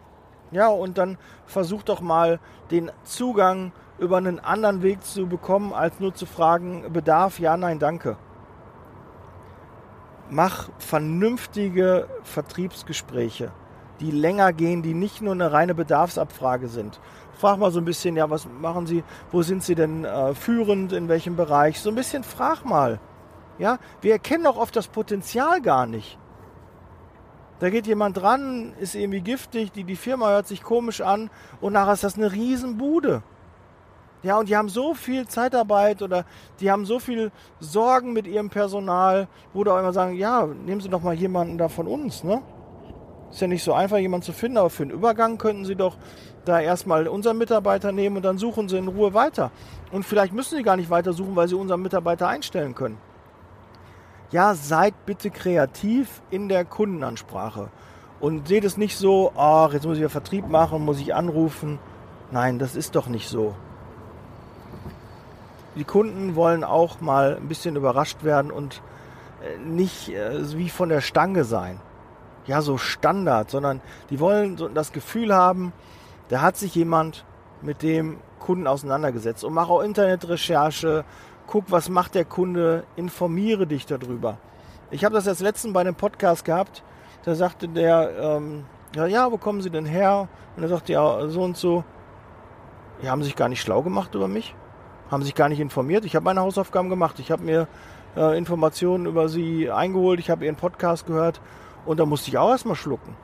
Ja, 0.50 0.68
und 0.68 0.98
dann 0.98 1.18
versuch 1.46 1.82
doch 1.82 2.00
mal 2.00 2.40
den 2.70 2.90
Zugang 3.04 3.72
über 3.98 4.16
einen 4.18 4.38
anderen 4.38 4.82
Weg 4.82 5.02
zu 5.02 5.26
bekommen, 5.26 5.72
als 5.72 5.98
nur 5.98 6.14
zu 6.14 6.26
fragen, 6.26 6.92
Bedarf, 6.92 7.38
ja, 7.38 7.56
nein, 7.56 7.78
danke 7.78 8.16
mach 10.30 10.68
vernünftige 10.78 12.08
Vertriebsgespräche, 12.22 13.52
die 14.00 14.10
länger 14.10 14.52
gehen, 14.52 14.82
die 14.82 14.94
nicht 14.94 15.22
nur 15.22 15.32
eine 15.32 15.52
reine 15.52 15.74
Bedarfsabfrage 15.74 16.68
sind. 16.68 17.00
Frag 17.38 17.58
mal 17.58 17.70
so 17.70 17.80
ein 17.80 17.84
bisschen, 17.84 18.16
ja, 18.16 18.30
was 18.30 18.46
machen 18.46 18.86
Sie, 18.86 19.04
wo 19.30 19.42
sind 19.42 19.62
Sie 19.62 19.74
denn 19.74 20.04
äh, 20.04 20.34
führend, 20.34 20.92
in 20.92 21.08
welchem 21.08 21.36
Bereich? 21.36 21.80
So 21.80 21.90
ein 21.90 21.94
bisschen 21.94 22.24
frag 22.24 22.64
mal. 22.64 22.98
Ja, 23.58 23.78
wir 24.00 24.12
erkennen 24.12 24.46
auch 24.46 24.56
oft 24.56 24.76
das 24.76 24.88
Potenzial 24.88 25.60
gar 25.60 25.86
nicht. 25.86 26.18
Da 27.58 27.70
geht 27.70 27.86
jemand 27.86 28.18
dran, 28.18 28.74
ist 28.80 28.94
irgendwie 28.94 29.22
giftig, 29.22 29.72
die, 29.72 29.84
die 29.84 29.96
Firma 29.96 30.28
hört 30.28 30.46
sich 30.46 30.62
komisch 30.62 31.00
an 31.00 31.30
und 31.60 31.72
nachher 31.72 31.94
ist 31.94 32.04
das 32.04 32.16
eine 32.16 32.32
Riesenbude. 32.32 33.22
Ja, 34.22 34.38
und 34.38 34.48
die 34.48 34.56
haben 34.56 34.68
so 34.68 34.94
viel 34.94 35.26
Zeitarbeit 35.28 36.02
oder 36.02 36.24
die 36.60 36.70
haben 36.70 36.84
so 36.86 36.98
viel 36.98 37.30
Sorgen 37.60 38.12
mit 38.12 38.26
ihrem 38.26 38.50
Personal, 38.50 39.28
wo 39.52 39.62
du 39.62 39.70
auch 39.70 39.78
immer 39.78 39.92
sagen, 39.92 40.16
ja, 40.16 40.46
nehmen 40.46 40.80
Sie 40.80 40.88
doch 40.88 41.02
mal 41.02 41.14
jemanden 41.14 41.58
da 41.58 41.68
von 41.68 41.86
uns, 41.86 42.24
ne? 42.24 42.42
Ist 43.30 43.40
ja 43.40 43.46
nicht 43.46 43.64
so 43.64 43.72
einfach, 43.72 43.98
jemanden 43.98 44.24
zu 44.24 44.32
finden, 44.32 44.56
aber 44.56 44.70
für 44.70 44.84
einen 44.84 44.92
Übergang 44.92 45.36
könnten 45.36 45.64
Sie 45.64 45.76
doch 45.76 45.96
da 46.44 46.60
erstmal 46.60 47.08
unseren 47.08 47.38
Mitarbeiter 47.38 47.92
nehmen 47.92 48.16
und 48.16 48.24
dann 48.24 48.38
suchen 48.38 48.68
Sie 48.68 48.78
in 48.78 48.88
Ruhe 48.88 49.14
weiter. 49.14 49.50
Und 49.92 50.04
vielleicht 50.04 50.32
müssen 50.32 50.56
Sie 50.56 50.62
gar 50.62 50.76
nicht 50.76 50.90
weiter 50.90 51.12
suchen, 51.12 51.36
weil 51.36 51.48
Sie 51.48 51.54
unseren 51.54 51.82
Mitarbeiter 51.82 52.28
einstellen 52.28 52.74
können. 52.74 52.98
Ja, 54.30 54.54
seid 54.54 55.06
bitte 55.06 55.30
kreativ 55.30 56.22
in 56.30 56.48
der 56.48 56.64
Kundenansprache 56.64 57.68
und 58.20 58.48
seht 58.48 58.64
es 58.64 58.76
nicht 58.76 58.96
so, 58.96 59.32
ach, 59.36 59.72
jetzt 59.72 59.86
muss 59.86 59.96
ich 59.96 60.02
ja 60.02 60.08
Vertrieb 60.08 60.48
machen, 60.48 60.84
muss 60.84 61.00
ich 61.00 61.14
anrufen. 61.14 61.78
Nein, 62.30 62.58
das 62.58 62.74
ist 62.74 62.96
doch 62.96 63.06
nicht 63.06 63.28
so. 63.28 63.54
Die 65.76 65.84
Kunden 65.84 66.34
wollen 66.34 66.64
auch 66.64 67.00
mal 67.00 67.36
ein 67.36 67.48
bisschen 67.48 67.76
überrascht 67.76 68.24
werden 68.24 68.50
und 68.50 68.82
äh, 69.42 69.58
nicht 69.58 70.08
äh, 70.08 70.56
wie 70.56 70.68
von 70.68 70.88
der 70.88 71.00
Stange 71.00 71.44
sein. 71.44 71.80
Ja, 72.46 72.62
so 72.62 72.78
Standard, 72.78 73.50
sondern 73.50 73.80
die 74.10 74.20
wollen 74.20 74.56
so 74.56 74.68
das 74.68 74.92
Gefühl 74.92 75.34
haben, 75.34 75.72
da 76.28 76.40
hat 76.40 76.56
sich 76.56 76.74
jemand 76.74 77.24
mit 77.62 77.82
dem 77.82 78.18
Kunden 78.38 78.66
auseinandergesetzt 78.66 79.44
und 79.44 79.52
mach 79.52 79.68
auch 79.68 79.80
Internetrecherche, 79.80 81.04
guck, 81.46 81.70
was 81.70 81.88
macht 81.88 82.14
der 82.14 82.24
Kunde, 82.24 82.84
informiere 82.96 83.66
dich 83.66 83.86
darüber. 83.86 84.38
Ich 84.90 85.04
habe 85.04 85.14
das 85.14 85.26
jetzt 85.26 85.40
letztens 85.40 85.74
bei 85.74 85.80
einem 85.80 85.96
Podcast 85.96 86.44
gehabt, 86.44 86.84
da 87.24 87.34
sagte 87.34 87.66
der, 87.66 88.10
ähm, 88.18 88.64
ja, 88.94 89.06
ja, 89.06 89.32
wo 89.32 89.36
kommen 89.36 89.60
Sie 89.60 89.70
denn 89.70 89.84
her? 89.84 90.28
Und 90.56 90.62
er 90.62 90.68
sagte, 90.68 90.92
ja, 90.92 91.28
so 91.28 91.42
und 91.42 91.56
so. 91.56 91.84
Die 93.02 93.10
haben 93.10 93.22
sich 93.22 93.36
gar 93.36 93.48
nicht 93.48 93.60
schlau 93.60 93.82
gemacht 93.82 94.14
über 94.14 94.28
mich, 94.28 94.54
haben 95.10 95.22
sich 95.22 95.34
gar 95.34 95.48
nicht 95.48 95.60
informiert. 95.60 96.04
Ich 96.04 96.16
habe 96.16 96.24
meine 96.24 96.40
Hausaufgaben 96.40 96.88
gemacht. 96.88 97.18
Ich 97.18 97.30
habe 97.30 97.42
mir 97.42 97.68
äh, 98.16 98.36
Informationen 98.36 99.06
über 99.06 99.28
Sie 99.28 99.70
eingeholt, 99.70 100.18
ich 100.20 100.30
habe 100.30 100.44
Ihren 100.44 100.56
Podcast 100.56 101.06
gehört 101.06 101.40
und 101.84 102.00
da 102.00 102.06
musste 102.06 102.30
ich 102.30 102.38
auch 102.38 102.50
erstmal 102.50 102.76
schlucken. 102.76 103.14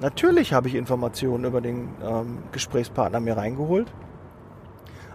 Natürlich 0.00 0.52
habe 0.52 0.68
ich 0.68 0.74
Informationen 0.74 1.44
über 1.44 1.60
den 1.60 1.88
ähm, 2.02 2.38
Gesprächspartner 2.50 3.20
mir 3.20 3.36
reingeholt, 3.36 3.92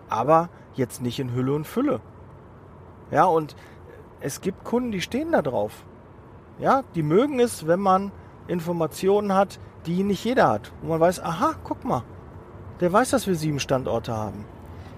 aber 0.08 0.50
jetzt 0.76 1.02
nicht 1.02 1.20
in 1.20 1.34
Hülle 1.34 1.54
und 1.54 1.68
Fülle. 1.68 2.00
Ja, 3.12 3.26
und 3.26 3.56
es 4.22 4.42
gibt 4.42 4.64
Kunden, 4.64 4.92
die 4.92 5.02
stehen 5.02 5.32
da 5.32 5.42
drauf. 5.42 5.84
Ja, 6.60 6.84
die 6.96 7.04
mögen 7.04 7.40
es, 7.40 7.68
wenn 7.68 7.80
man 7.80 8.12
Informationen 8.48 9.34
hat, 9.34 9.60
die 9.86 10.04
nicht 10.04 10.24
jeder 10.24 10.48
hat. 10.48 10.72
Wo 10.82 10.90
man 10.90 11.00
weiß, 11.00 11.20
aha, 11.22 11.56
guck 11.64 11.84
mal, 11.84 12.04
der 12.80 12.92
weiß, 12.92 13.12
dass 13.12 13.28
wir 13.28 13.36
sieben 13.36 13.60
Standorte 13.60 14.16
haben. 14.16 14.46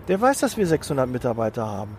Der 0.07 0.19
weiß, 0.19 0.39
dass 0.39 0.57
wir 0.57 0.65
600 0.65 1.07
Mitarbeiter 1.07 1.67
haben. 1.67 1.97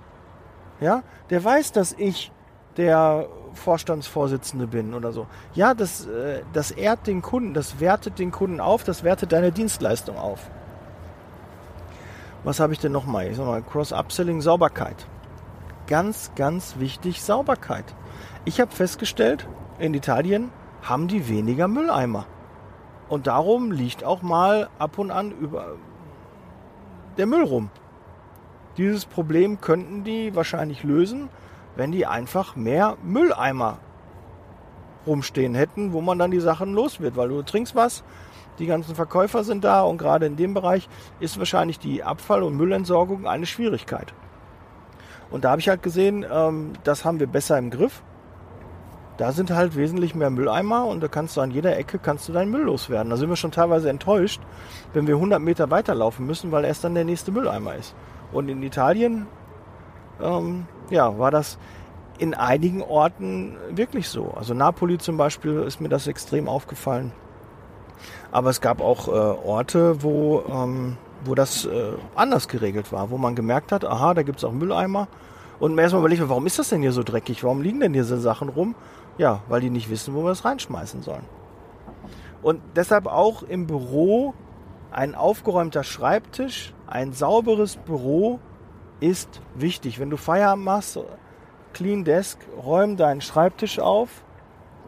Ja, 0.80 1.02
der 1.28 1.44
weiß, 1.44 1.72
dass 1.72 1.92
ich 1.92 2.32
der 2.76 3.26
Vorstandsvorsitzende 3.54 4.66
bin 4.66 4.94
oder 4.94 5.12
so. 5.12 5.26
Ja, 5.54 5.74
das, 5.74 6.06
äh, 6.06 6.42
das 6.52 6.70
ehrt 6.70 7.06
den 7.06 7.22
Kunden, 7.22 7.54
das 7.54 7.80
wertet 7.80 8.18
den 8.18 8.30
Kunden 8.30 8.60
auf, 8.60 8.84
das 8.84 9.04
wertet 9.04 9.32
deine 9.32 9.52
Dienstleistung 9.52 10.16
auf. 10.16 10.50
Was 12.42 12.60
habe 12.60 12.72
ich 12.72 12.78
denn 12.78 12.92
nochmal? 12.92 13.26
Ich 13.26 13.36
sag 13.36 13.46
mal, 13.46 13.62
Cross-Upselling, 13.62 14.40
Sauberkeit. 14.40 15.06
Ganz, 15.86 16.32
ganz 16.36 16.78
wichtig, 16.78 17.22
Sauberkeit. 17.22 17.84
Ich 18.44 18.60
habe 18.60 18.70
festgestellt, 18.70 19.46
in 19.78 19.92
Italien 19.92 20.50
haben 20.82 21.08
die 21.08 21.28
weniger 21.28 21.68
Mülleimer. 21.68 22.26
Und 23.08 23.26
darum 23.26 23.72
liegt 23.72 24.04
auch 24.04 24.22
mal 24.22 24.70
ab 24.78 24.98
und 24.98 25.10
an 25.10 25.32
über 25.32 25.76
der 27.18 27.26
Müll 27.26 27.42
rum. 27.42 27.70
Dieses 28.76 29.04
Problem 29.04 29.60
könnten 29.60 30.04
die 30.04 30.34
wahrscheinlich 30.34 30.84
lösen, 30.84 31.28
wenn 31.76 31.92
die 31.92 32.06
einfach 32.06 32.56
mehr 32.56 32.96
Mülleimer 33.02 33.78
rumstehen 35.06 35.54
hätten, 35.54 35.92
wo 35.92 36.00
man 36.00 36.18
dann 36.18 36.30
die 36.30 36.40
Sachen 36.40 36.74
los 36.74 37.00
wird, 37.00 37.16
weil 37.16 37.28
du 37.28 37.42
trinkst 37.42 37.74
was, 37.74 38.04
die 38.58 38.66
ganzen 38.66 38.94
Verkäufer 38.94 39.44
sind 39.44 39.64
da 39.64 39.82
und 39.82 39.98
gerade 39.98 40.26
in 40.26 40.36
dem 40.36 40.54
Bereich 40.54 40.88
ist 41.18 41.38
wahrscheinlich 41.38 41.78
die 41.78 42.02
Abfall- 42.04 42.42
und 42.42 42.56
Müllentsorgung 42.56 43.26
eine 43.26 43.46
Schwierigkeit. 43.46 44.12
Und 45.30 45.44
da 45.44 45.50
habe 45.50 45.60
ich 45.60 45.68
halt 45.68 45.82
gesehen, 45.82 46.26
ähm, 46.30 46.72
das 46.84 47.04
haben 47.04 47.20
wir 47.20 47.26
besser 47.26 47.56
im 47.56 47.70
Griff. 47.70 48.02
Da 49.16 49.32
sind 49.32 49.50
halt 49.50 49.76
wesentlich 49.76 50.14
mehr 50.14 50.30
Mülleimer 50.30 50.86
und 50.86 51.02
da 51.02 51.08
kannst 51.08 51.36
du 51.36 51.40
an 51.40 51.50
jeder 51.50 51.76
Ecke 51.76 51.98
kannst 51.98 52.28
du 52.28 52.32
deinen 52.32 52.50
Müll 52.50 52.62
loswerden. 52.62 53.10
Da 53.10 53.16
sind 53.16 53.28
wir 53.28 53.36
schon 53.36 53.52
teilweise 53.52 53.90
enttäuscht, 53.90 54.40
wenn 54.92 55.06
wir 55.06 55.16
100 55.16 55.40
Meter 55.40 55.70
weiterlaufen 55.70 56.26
müssen, 56.26 56.52
weil 56.52 56.64
erst 56.64 56.84
dann 56.84 56.94
der 56.94 57.04
nächste 57.04 57.30
Mülleimer 57.30 57.74
ist. 57.76 57.94
Und 58.32 58.48
in 58.48 58.62
Italien 58.62 59.26
ähm, 60.22 60.66
ja, 60.90 61.18
war 61.18 61.30
das 61.30 61.58
in 62.18 62.34
einigen 62.34 62.82
Orten 62.82 63.56
wirklich 63.70 64.08
so. 64.08 64.32
Also 64.36 64.52
Napoli 64.52 64.98
zum 64.98 65.16
Beispiel 65.16 65.62
ist 65.62 65.80
mir 65.80 65.88
das 65.88 66.06
extrem 66.06 66.48
aufgefallen. 66.48 67.12
Aber 68.30 68.50
es 68.50 68.60
gab 68.60 68.80
auch 68.80 69.08
äh, 69.08 69.10
Orte, 69.10 70.02
wo, 70.02 70.42
ähm, 70.48 70.96
wo 71.24 71.34
das 71.34 71.64
äh, 71.64 71.92
anders 72.14 72.48
geregelt 72.48 72.92
war, 72.92 73.10
wo 73.10 73.18
man 73.18 73.34
gemerkt 73.34 73.72
hat, 73.72 73.84
aha, 73.84 74.14
da 74.14 74.22
gibt 74.22 74.38
es 74.38 74.44
auch 74.44 74.52
Mülleimer. 74.52 75.08
Und 75.58 75.74
mir 75.74 75.82
erstmal 75.82 76.00
überlegt, 76.00 76.26
warum 76.28 76.46
ist 76.46 76.58
das 76.58 76.70
denn 76.70 76.80
hier 76.80 76.92
so 76.92 77.02
dreckig? 77.02 77.44
Warum 77.44 77.60
liegen 77.60 77.80
denn 77.80 77.92
diese 77.92 78.18
Sachen 78.18 78.48
rum? 78.48 78.74
Ja, 79.18 79.42
weil 79.48 79.60
die 79.60 79.70
nicht 79.70 79.90
wissen, 79.90 80.14
wo 80.14 80.24
wir 80.24 80.30
es 80.30 80.44
reinschmeißen 80.44 81.02
sollen. 81.02 81.24
Und 82.42 82.62
deshalb 82.76 83.06
auch 83.06 83.42
im 83.42 83.66
Büro 83.66 84.34
ein 84.90 85.14
aufgeräumter 85.14 85.84
Schreibtisch, 85.84 86.72
ein 86.90 87.12
sauberes 87.12 87.76
Büro 87.76 88.40
ist 88.98 89.40
wichtig. 89.54 89.98
Wenn 89.98 90.10
du 90.10 90.16
Feierabend 90.16 90.64
machst, 90.64 90.98
Clean 91.72 92.04
Desk, 92.04 92.38
räum 92.62 92.96
deinen 92.96 93.20
Schreibtisch 93.20 93.78
auf, 93.78 94.22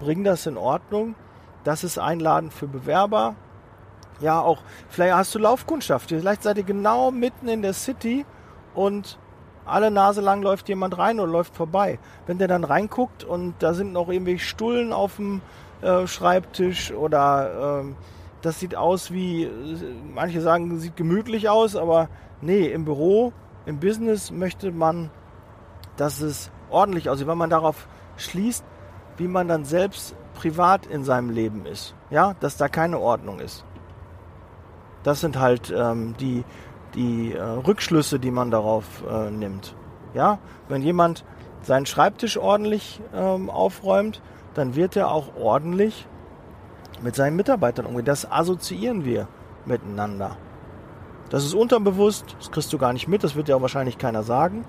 bring 0.00 0.24
das 0.24 0.46
in 0.46 0.58
Ordnung. 0.58 1.14
Das 1.64 1.84
ist 1.84 1.98
einladend 1.98 2.52
für 2.52 2.66
Bewerber. 2.66 3.36
Ja, 4.20 4.40
auch 4.40 4.58
vielleicht 4.88 5.14
hast 5.14 5.34
du 5.34 5.38
Laufkundschaft. 5.38 6.08
Vielleicht 6.08 6.42
seid 6.42 6.58
ihr 6.58 6.64
genau 6.64 7.10
mitten 7.10 7.48
in 7.48 7.62
der 7.62 7.72
City 7.72 8.26
und 8.74 9.18
alle 9.64 9.92
Nase 9.92 10.20
lang 10.20 10.42
läuft 10.42 10.68
jemand 10.68 10.98
rein 10.98 11.20
oder 11.20 11.30
läuft 11.30 11.54
vorbei. 11.54 12.00
Wenn 12.26 12.38
der 12.38 12.48
dann 12.48 12.64
reinguckt 12.64 13.22
und 13.22 13.54
da 13.60 13.74
sind 13.74 13.92
noch 13.92 14.08
irgendwelche 14.08 14.44
Stullen 14.44 14.92
auf 14.92 15.16
dem 15.16 15.40
äh, 15.82 16.06
Schreibtisch 16.08 16.92
oder 16.92 17.84
äh, 17.84 17.84
das 18.42 18.58
sieht 18.58 18.76
aus 18.76 19.12
wie, 19.12 19.48
manche 20.14 20.40
sagen, 20.40 20.78
sieht 20.78 20.96
gemütlich 20.96 21.48
aus, 21.48 21.76
aber 21.76 22.08
nee, 22.40 22.66
im 22.66 22.84
Büro 22.84 23.32
im 23.64 23.78
Business 23.78 24.30
möchte 24.30 24.72
man, 24.72 25.10
dass 25.96 26.20
es 26.20 26.50
ordentlich 26.70 27.08
aussieht, 27.08 27.28
weil 27.28 27.36
man 27.36 27.50
darauf 27.50 27.86
schließt, 28.16 28.64
wie 29.16 29.28
man 29.28 29.46
dann 29.46 29.64
selbst 29.64 30.16
privat 30.34 30.86
in 30.86 31.04
seinem 31.04 31.30
Leben 31.30 31.66
ist. 31.66 31.94
Ja, 32.10 32.34
dass 32.40 32.56
da 32.56 32.68
keine 32.68 32.98
Ordnung 32.98 33.38
ist. 33.38 33.64
Das 35.04 35.20
sind 35.20 35.38
halt 35.38 35.72
ähm, 35.76 36.14
die, 36.18 36.44
die 36.94 37.32
äh, 37.32 37.40
Rückschlüsse, 37.40 38.18
die 38.18 38.30
man 38.30 38.50
darauf 38.50 39.04
äh, 39.08 39.30
nimmt. 39.30 39.76
Ja, 40.14 40.38
wenn 40.68 40.82
jemand 40.82 41.24
seinen 41.62 41.86
Schreibtisch 41.86 42.36
ordentlich 42.36 43.00
ähm, 43.14 43.50
aufräumt, 43.50 44.20
dann 44.54 44.74
wird 44.74 44.96
er 44.96 45.10
auch 45.10 45.36
ordentlich 45.36 46.06
mit 47.02 47.16
seinen 47.16 47.36
Mitarbeitern 47.36 47.86
umgehen. 47.86 48.04
Das 48.04 48.30
assoziieren 48.30 49.04
wir 49.04 49.28
miteinander. 49.64 50.36
Das 51.30 51.44
ist 51.44 51.54
unterbewusst, 51.54 52.36
das 52.38 52.50
kriegst 52.50 52.72
du 52.72 52.78
gar 52.78 52.92
nicht 52.92 53.08
mit, 53.08 53.24
das 53.24 53.34
wird 53.34 53.48
dir 53.48 53.56
auch 53.56 53.62
wahrscheinlich 53.62 53.98
keiner 53.98 54.22
sagen. 54.22 54.64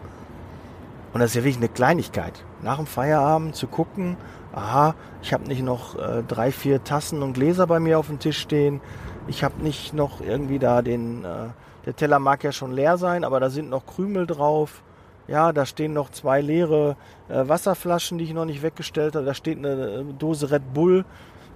Und 1.13 1.19
das 1.19 1.31
ist 1.31 1.35
ja 1.35 1.43
wirklich 1.43 1.57
eine 1.57 1.69
Kleinigkeit. 1.69 2.43
Nach 2.61 2.77
dem 2.77 2.87
Feierabend 2.87 3.55
zu 3.55 3.67
gucken, 3.67 4.17
aha, 4.53 4.95
ich 5.21 5.33
habe 5.33 5.47
nicht 5.47 5.61
noch 5.61 5.97
äh, 5.97 6.23
drei, 6.27 6.51
vier 6.51 6.83
Tassen 6.83 7.21
und 7.21 7.33
Gläser 7.33 7.67
bei 7.67 7.79
mir 7.79 7.99
auf 7.99 8.07
dem 8.07 8.19
Tisch 8.19 8.39
stehen. 8.39 8.81
Ich 9.27 9.43
habe 9.43 9.61
nicht 9.61 9.93
noch 9.93 10.21
irgendwie 10.21 10.57
da 10.57 10.81
den, 10.81 11.23
äh, 11.23 11.49
der 11.85 11.95
Teller 11.95 12.19
mag 12.19 12.43
ja 12.43 12.51
schon 12.51 12.71
leer 12.71 12.97
sein, 12.97 13.23
aber 13.23 13.39
da 13.39 13.49
sind 13.49 13.69
noch 13.69 13.85
Krümel 13.85 14.25
drauf. 14.25 14.81
Ja, 15.27 15.53
da 15.53 15.65
stehen 15.65 15.93
noch 15.93 16.09
zwei 16.11 16.41
leere 16.41 16.97
äh, 17.29 17.47
Wasserflaschen, 17.47 18.17
die 18.17 18.25
ich 18.25 18.33
noch 18.33 18.45
nicht 18.45 18.61
weggestellt 18.61 19.15
habe. 19.15 19.25
Da 19.25 19.33
steht 19.33 19.57
eine 19.57 19.69
äh, 19.69 20.03
Dose 20.17 20.51
Red 20.51 20.73
Bull. 20.73 21.05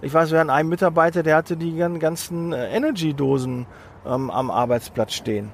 Ich 0.02 0.14
weiß, 0.14 0.32
wir 0.32 0.40
hatten 0.40 0.52
einen 0.52 0.70
Mitarbeiter, 0.70 1.24
der 1.24 1.38
hatte 1.38 1.58
die 1.58 1.76
ganzen 1.76 2.54
äh, 2.54 2.70
Energy-Dosen 2.70 3.66
ähm, 4.06 4.30
am 4.30 4.52
Arbeitsplatz 4.52 5.14
stehen. 5.14 5.52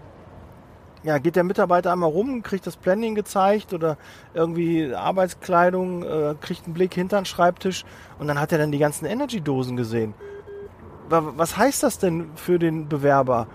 Ja, 1.03 1.17
geht 1.17 1.35
der 1.35 1.43
Mitarbeiter 1.43 1.91
einmal 1.91 2.09
rum, 2.09 2.43
kriegt 2.43 2.65
das 2.67 2.77
Planning 2.77 3.15
gezeigt 3.15 3.73
oder 3.73 3.97
irgendwie 4.33 4.93
Arbeitskleidung, 4.93 6.03
äh, 6.03 6.35
kriegt 6.39 6.65
einen 6.65 6.73
Blick 6.73 6.93
hinter 6.93 7.21
den 7.21 7.25
Schreibtisch 7.25 7.85
und 8.19 8.27
dann 8.27 8.39
hat 8.39 8.51
er 8.51 8.57
dann 8.57 8.71
die 8.71 8.79
ganzen 8.79 9.05
Energy-Dosen 9.05 9.77
gesehen. 9.77 10.13
Was 11.09 11.57
heißt 11.57 11.83
das 11.83 11.99
denn 11.99 12.31
für 12.35 12.57
den 12.57 12.87
Bewerber? 12.87 13.47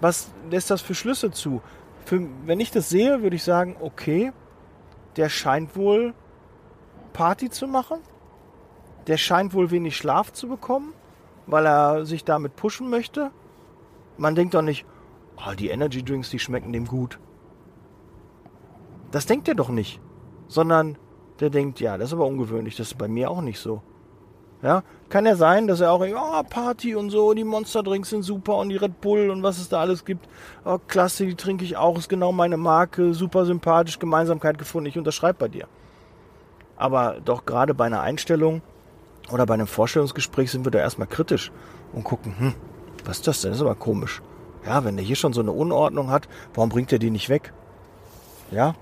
Was 0.00 0.30
lässt 0.50 0.70
das 0.70 0.80
für 0.80 0.94
Schlüsse 0.94 1.32
zu? 1.32 1.60
Für, 2.04 2.20
wenn 2.46 2.60
ich 2.60 2.70
das 2.70 2.88
sehe, 2.88 3.22
würde 3.22 3.36
ich 3.36 3.42
sagen, 3.42 3.76
okay, 3.80 4.32
der 5.16 5.28
scheint 5.28 5.76
wohl 5.76 6.14
Party 7.12 7.50
zu 7.50 7.66
machen. 7.66 7.98
Der 9.08 9.16
scheint 9.16 9.54
wohl 9.54 9.70
wenig 9.70 9.96
Schlaf 9.96 10.32
zu 10.32 10.48
bekommen, 10.48 10.92
weil 11.46 11.66
er 11.66 12.04
sich 12.04 12.24
damit 12.24 12.56
pushen 12.56 12.90
möchte. 12.90 13.30
Man 14.18 14.34
denkt 14.34 14.54
doch 14.54 14.62
nicht, 14.62 14.84
oh, 15.38 15.54
die 15.54 15.70
Energy 15.70 16.04
Drinks, 16.04 16.30
die 16.30 16.38
schmecken 16.38 16.72
dem 16.72 16.86
gut. 16.86 17.18
Das 19.10 19.26
denkt 19.26 19.48
er 19.48 19.54
doch 19.54 19.70
nicht. 19.70 20.00
Sondern 20.46 20.98
der 21.40 21.50
denkt, 21.50 21.80
ja, 21.80 21.96
das 21.96 22.08
ist 22.08 22.14
aber 22.14 22.26
ungewöhnlich, 22.26 22.76
das 22.76 22.88
ist 22.88 22.98
bei 22.98 23.08
mir 23.08 23.30
auch 23.30 23.40
nicht 23.40 23.58
so. 23.58 23.82
Ja, 24.60 24.82
kann 25.08 25.24
ja 25.24 25.36
sein, 25.36 25.68
dass 25.68 25.80
er 25.80 25.92
auch, 25.92 26.00
oh, 26.00 26.42
Party 26.42 26.96
und 26.96 27.10
so, 27.10 27.32
die 27.32 27.44
Monster 27.44 27.82
Drinks 27.84 28.10
sind 28.10 28.24
super 28.24 28.56
und 28.56 28.70
die 28.70 28.76
Red 28.76 29.00
Bull 29.00 29.30
und 29.30 29.42
was 29.42 29.58
es 29.58 29.68
da 29.68 29.80
alles 29.80 30.04
gibt. 30.04 30.28
Oh, 30.64 30.78
klasse, 30.88 31.26
die 31.26 31.36
trinke 31.36 31.64
ich 31.64 31.76
auch, 31.76 31.96
ist 31.96 32.08
genau 32.08 32.32
meine 32.32 32.56
Marke, 32.56 33.14
super 33.14 33.44
sympathisch, 33.46 34.00
Gemeinsamkeit 34.00 34.58
gefunden, 34.58 34.88
ich 34.88 34.98
unterschreibe 34.98 35.38
bei 35.38 35.48
dir. 35.48 35.68
Aber 36.76 37.20
doch 37.24 37.46
gerade 37.46 37.72
bei 37.72 37.86
einer 37.86 38.00
Einstellung 38.00 38.62
oder 39.30 39.46
bei 39.46 39.54
einem 39.54 39.66
Vorstellungsgespräch 39.66 40.50
sind 40.50 40.64
wir 40.64 40.70
da 40.70 40.78
erstmal 40.78 41.08
kritisch 41.08 41.52
und 41.92 42.04
gucken, 42.04 42.34
hm, 42.38 42.54
was 43.04 43.18
ist 43.18 43.26
das 43.26 43.40
denn? 43.40 43.50
Das 43.50 43.58
ist 43.58 43.64
aber 43.64 43.74
komisch. 43.74 44.22
Ja, 44.66 44.84
wenn 44.84 44.96
der 44.96 45.04
hier 45.04 45.16
schon 45.16 45.32
so 45.32 45.40
eine 45.40 45.52
Unordnung 45.52 46.10
hat, 46.10 46.28
warum 46.54 46.68
bringt 46.68 46.92
er 46.92 46.98
die 46.98 47.10
nicht 47.10 47.28
weg? 47.28 47.52
Ja, 48.50 48.74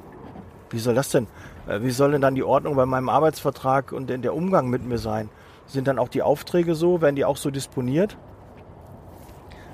wie 0.71 0.79
soll 0.79 0.95
das 0.95 1.11
denn? 1.11 1.27
Äh, 1.67 1.83
wie 1.83 1.91
soll 1.91 2.13
denn 2.13 2.21
dann 2.21 2.35
die 2.35 2.45
Ordnung 2.45 2.77
bei 2.77 2.87
meinem 2.87 3.09
Arbeitsvertrag 3.09 3.93
und 3.93 4.09
der 4.09 4.35
Umgang 4.35 4.69
mit 4.69 4.85
mir 4.85 4.99
sein? 4.99 5.29
Sind 5.67 5.89
dann 5.89 5.99
auch 5.99 6.09
die 6.09 6.23
Aufträge 6.23 6.75
so? 6.75 7.01
Werden 7.01 7.17
die 7.17 7.25
auch 7.25 7.37
so 7.37 7.51
disponiert? 7.51 8.17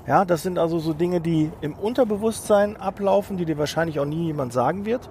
Ja, 0.06 0.24
das 0.24 0.42
sind 0.42 0.58
also 0.58 0.78
so 0.80 0.94
Dinge, 0.94 1.20
die 1.20 1.52
im 1.60 1.74
Unterbewusstsein 1.74 2.76
ablaufen, 2.76 3.36
die 3.36 3.44
dir 3.44 3.58
wahrscheinlich 3.58 4.00
auch 4.00 4.04
nie 4.04 4.26
jemand 4.26 4.52
sagen 4.52 4.84
wird. 4.84 5.08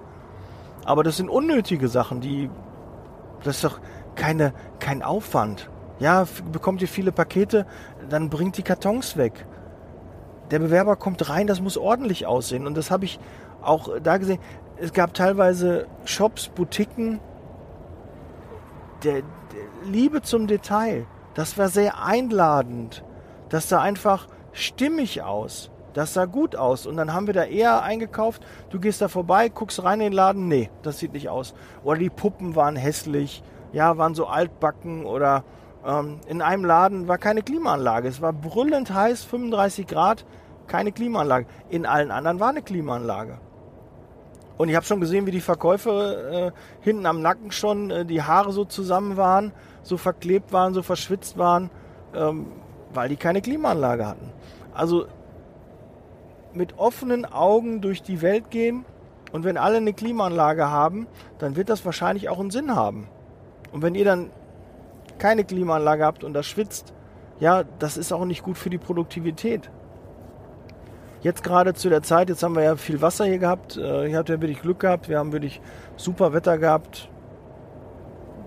Aber 0.84 1.02
das 1.02 1.16
sind 1.16 1.30
unnötige 1.30 1.88
Sachen, 1.88 2.20
die, 2.20 2.50
das 3.42 3.56
ist 3.56 3.64
doch 3.64 3.80
keine, 4.14 4.52
kein 4.78 5.02
Aufwand. 5.02 5.70
Ja, 5.98 6.26
bekommt 6.50 6.82
ihr 6.82 6.88
viele 6.88 7.12
Pakete, 7.12 7.66
dann 8.08 8.28
bringt 8.28 8.56
die 8.56 8.62
Kartons 8.62 9.16
weg. 9.16 9.46
Der 10.50 10.58
Bewerber 10.58 10.96
kommt 10.96 11.28
rein, 11.30 11.46
das 11.46 11.60
muss 11.60 11.78
ordentlich 11.78 12.26
aussehen. 12.26 12.66
Und 12.66 12.76
das 12.76 12.90
habe 12.90 13.04
ich 13.04 13.18
auch 13.62 13.88
da 14.02 14.16
gesehen. 14.18 14.38
Es 14.76 14.92
gab 14.92 15.14
teilweise 15.14 15.86
Shops, 16.04 16.48
Boutiquen, 16.48 17.20
der, 19.04 19.22
der 19.22 19.90
Liebe 19.90 20.22
zum 20.22 20.46
Detail. 20.46 21.06
Das 21.34 21.56
war 21.56 21.68
sehr 21.68 22.04
einladend. 22.04 23.04
Das 23.48 23.68
sah 23.68 23.80
einfach 23.80 24.26
stimmig 24.52 25.22
aus. 25.22 25.70
Das 25.94 26.14
sah 26.14 26.24
gut 26.24 26.56
aus. 26.56 26.86
Und 26.86 26.96
dann 26.96 27.12
haben 27.12 27.26
wir 27.26 27.34
da 27.34 27.44
eher 27.44 27.82
eingekauft. 27.82 28.42
Du 28.70 28.80
gehst 28.80 29.00
da 29.00 29.08
vorbei, 29.08 29.48
guckst 29.48 29.82
rein 29.82 30.00
in 30.00 30.06
den 30.06 30.12
Laden. 30.12 30.48
Nee, 30.48 30.70
das 30.82 30.98
sieht 30.98 31.12
nicht 31.12 31.28
aus. 31.28 31.54
Oder 31.84 31.98
die 31.98 32.10
Puppen 32.10 32.56
waren 32.56 32.76
hässlich. 32.76 33.42
Ja, 33.72 33.98
waren 33.98 34.14
so 34.14 34.26
altbacken. 34.26 35.04
Oder 35.04 35.44
ähm, 35.84 36.20
in 36.26 36.42
einem 36.42 36.64
Laden 36.64 37.08
war 37.08 37.18
keine 37.18 37.42
Klimaanlage. 37.42 38.08
Es 38.08 38.20
war 38.20 38.32
brüllend 38.32 38.92
heiß, 38.92 39.24
35 39.24 39.86
Grad, 39.86 40.24
keine 40.66 40.92
Klimaanlage. 40.92 41.46
In 41.68 41.86
allen 41.86 42.10
anderen 42.10 42.40
war 42.40 42.50
eine 42.50 42.62
Klimaanlage. 42.62 43.38
Und 44.58 44.68
ich 44.68 44.76
habe 44.76 44.86
schon 44.86 45.00
gesehen, 45.00 45.26
wie 45.26 45.30
die 45.30 45.40
Verkäufer 45.40 46.46
äh, 46.46 46.52
hinten 46.80 47.06
am 47.06 47.20
Nacken 47.20 47.50
schon 47.50 47.90
äh, 47.90 48.04
die 48.04 48.22
Haare 48.22 48.52
so 48.52 48.64
zusammen 48.64 49.16
waren, 49.16 49.52
so 49.82 49.96
verklebt 49.96 50.52
waren, 50.52 50.74
so 50.74 50.82
verschwitzt 50.82 51.38
waren, 51.38 51.70
ähm, 52.14 52.46
weil 52.92 53.08
die 53.08 53.16
keine 53.16 53.40
Klimaanlage 53.40 54.06
hatten. 54.06 54.30
Also 54.74 55.06
mit 56.54 56.78
offenen 56.78 57.24
Augen 57.24 57.80
durch 57.80 58.02
die 58.02 58.20
Welt 58.22 58.50
gehen 58.50 58.84
und 59.32 59.44
wenn 59.44 59.56
alle 59.56 59.78
eine 59.78 59.94
Klimaanlage 59.94 60.70
haben, 60.70 61.06
dann 61.38 61.56
wird 61.56 61.70
das 61.70 61.84
wahrscheinlich 61.84 62.28
auch 62.28 62.38
einen 62.38 62.50
Sinn 62.50 62.74
haben. 62.74 63.08
Und 63.72 63.82
wenn 63.82 63.94
ihr 63.94 64.04
dann 64.04 64.30
keine 65.18 65.44
Klimaanlage 65.44 66.04
habt 66.04 66.24
und 66.24 66.34
das 66.34 66.46
schwitzt, 66.46 66.92
ja, 67.40 67.64
das 67.78 67.96
ist 67.96 68.12
auch 68.12 68.24
nicht 68.24 68.42
gut 68.42 68.58
für 68.58 68.70
die 68.70 68.78
Produktivität. 68.78 69.70
Jetzt 71.22 71.44
gerade 71.44 71.74
zu 71.74 71.88
der 71.88 72.02
Zeit, 72.02 72.28
jetzt 72.28 72.42
haben 72.42 72.56
wir 72.56 72.62
ja 72.62 72.76
viel 72.76 73.00
Wasser 73.00 73.24
hier 73.24 73.38
gehabt. 73.38 73.76
Äh, 73.76 74.10
ihr 74.10 74.18
habt 74.18 74.28
ja 74.28 74.40
wirklich 74.40 74.60
Glück 74.60 74.80
gehabt. 74.80 75.08
Wir 75.08 75.18
haben 75.18 75.32
wirklich 75.32 75.60
super 75.96 76.32
Wetter 76.32 76.58
gehabt. 76.58 77.08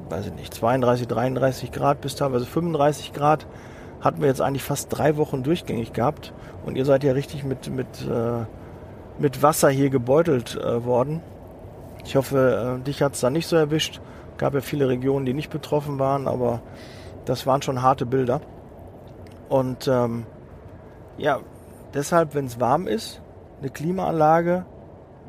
Weiß 0.10 0.28
ich 0.28 0.34
nicht, 0.34 0.54
32, 0.54 1.08
33 1.08 1.72
Grad 1.72 2.02
bis 2.02 2.16
teilweise 2.16 2.46
35 2.46 3.14
Grad 3.14 3.48
hatten 4.02 4.22
wir 4.22 4.28
jetzt 4.28 4.42
eigentlich 4.42 4.62
fast 4.62 4.96
drei 4.96 5.18
Wochen 5.18 5.42
durchgängig 5.42 5.94
gehabt. 5.94 6.34
Und 6.66 6.76
ihr 6.78 6.86
seid 6.86 7.04
ja 7.04 7.14
richtig 7.14 7.44
mit, 7.44 7.70
mit, 7.70 7.88
äh, 8.02 8.46
mit 9.20 9.42
Wasser 9.42 9.70
hier 9.70 9.90
gebeutelt 9.90 10.56
äh, 10.56 10.86
worden. 10.86 11.22
Ich 12.04 12.16
hoffe, 12.16 12.82
dich 12.86 13.02
hat 13.02 13.16
es 13.16 13.22
da 13.22 13.30
nicht 13.30 13.48
so 13.48 13.56
erwischt. 13.56 14.00
Gab 14.38 14.54
ja 14.54 14.62
viele 14.62 14.88
Regionen, 14.88 15.26
die 15.26 15.34
nicht 15.34 15.50
betroffen 15.50 16.00
waren, 16.00 16.28
aber 16.28 16.62
das 17.26 17.46
waren 17.48 17.62
schon 17.62 17.82
harte 17.82 18.06
Bilder. 18.06 18.42
Und 19.50 19.88
ähm, 19.88 20.26
ja, 21.18 21.40
deshalb, 21.94 22.36
wenn 22.36 22.46
es 22.46 22.60
warm 22.60 22.88
ist, 22.88 23.22
eine 23.62 23.70
Klimaanlage 23.70 24.66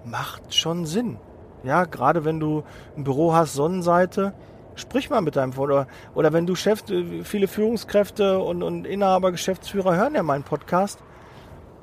macht 0.04 0.54
schon 0.54 0.86
Sinn. 0.86 1.18
Ja, 1.62 1.84
gerade 1.84 2.24
wenn 2.24 2.38
du 2.38 2.62
ein 2.96 3.04
Büro 3.04 3.34
hast, 3.34 3.54
Sonnenseite, 3.54 4.32
sprich 4.76 5.10
mal 5.10 5.20
mit 5.20 5.36
deinem 5.36 5.52
Vorder. 5.52 5.88
Oder 6.14 6.32
wenn 6.32 6.46
du 6.46 6.54
Chef, 6.54 6.84
viele 7.24 7.48
Führungskräfte 7.48 8.38
und, 8.38 8.62
und 8.62 8.86
Inhaber, 8.86 9.32
Geschäftsführer 9.32 9.96
hören 9.96 10.14
ja 10.14 10.22
meinen 10.22 10.44
Podcast, 10.44 11.00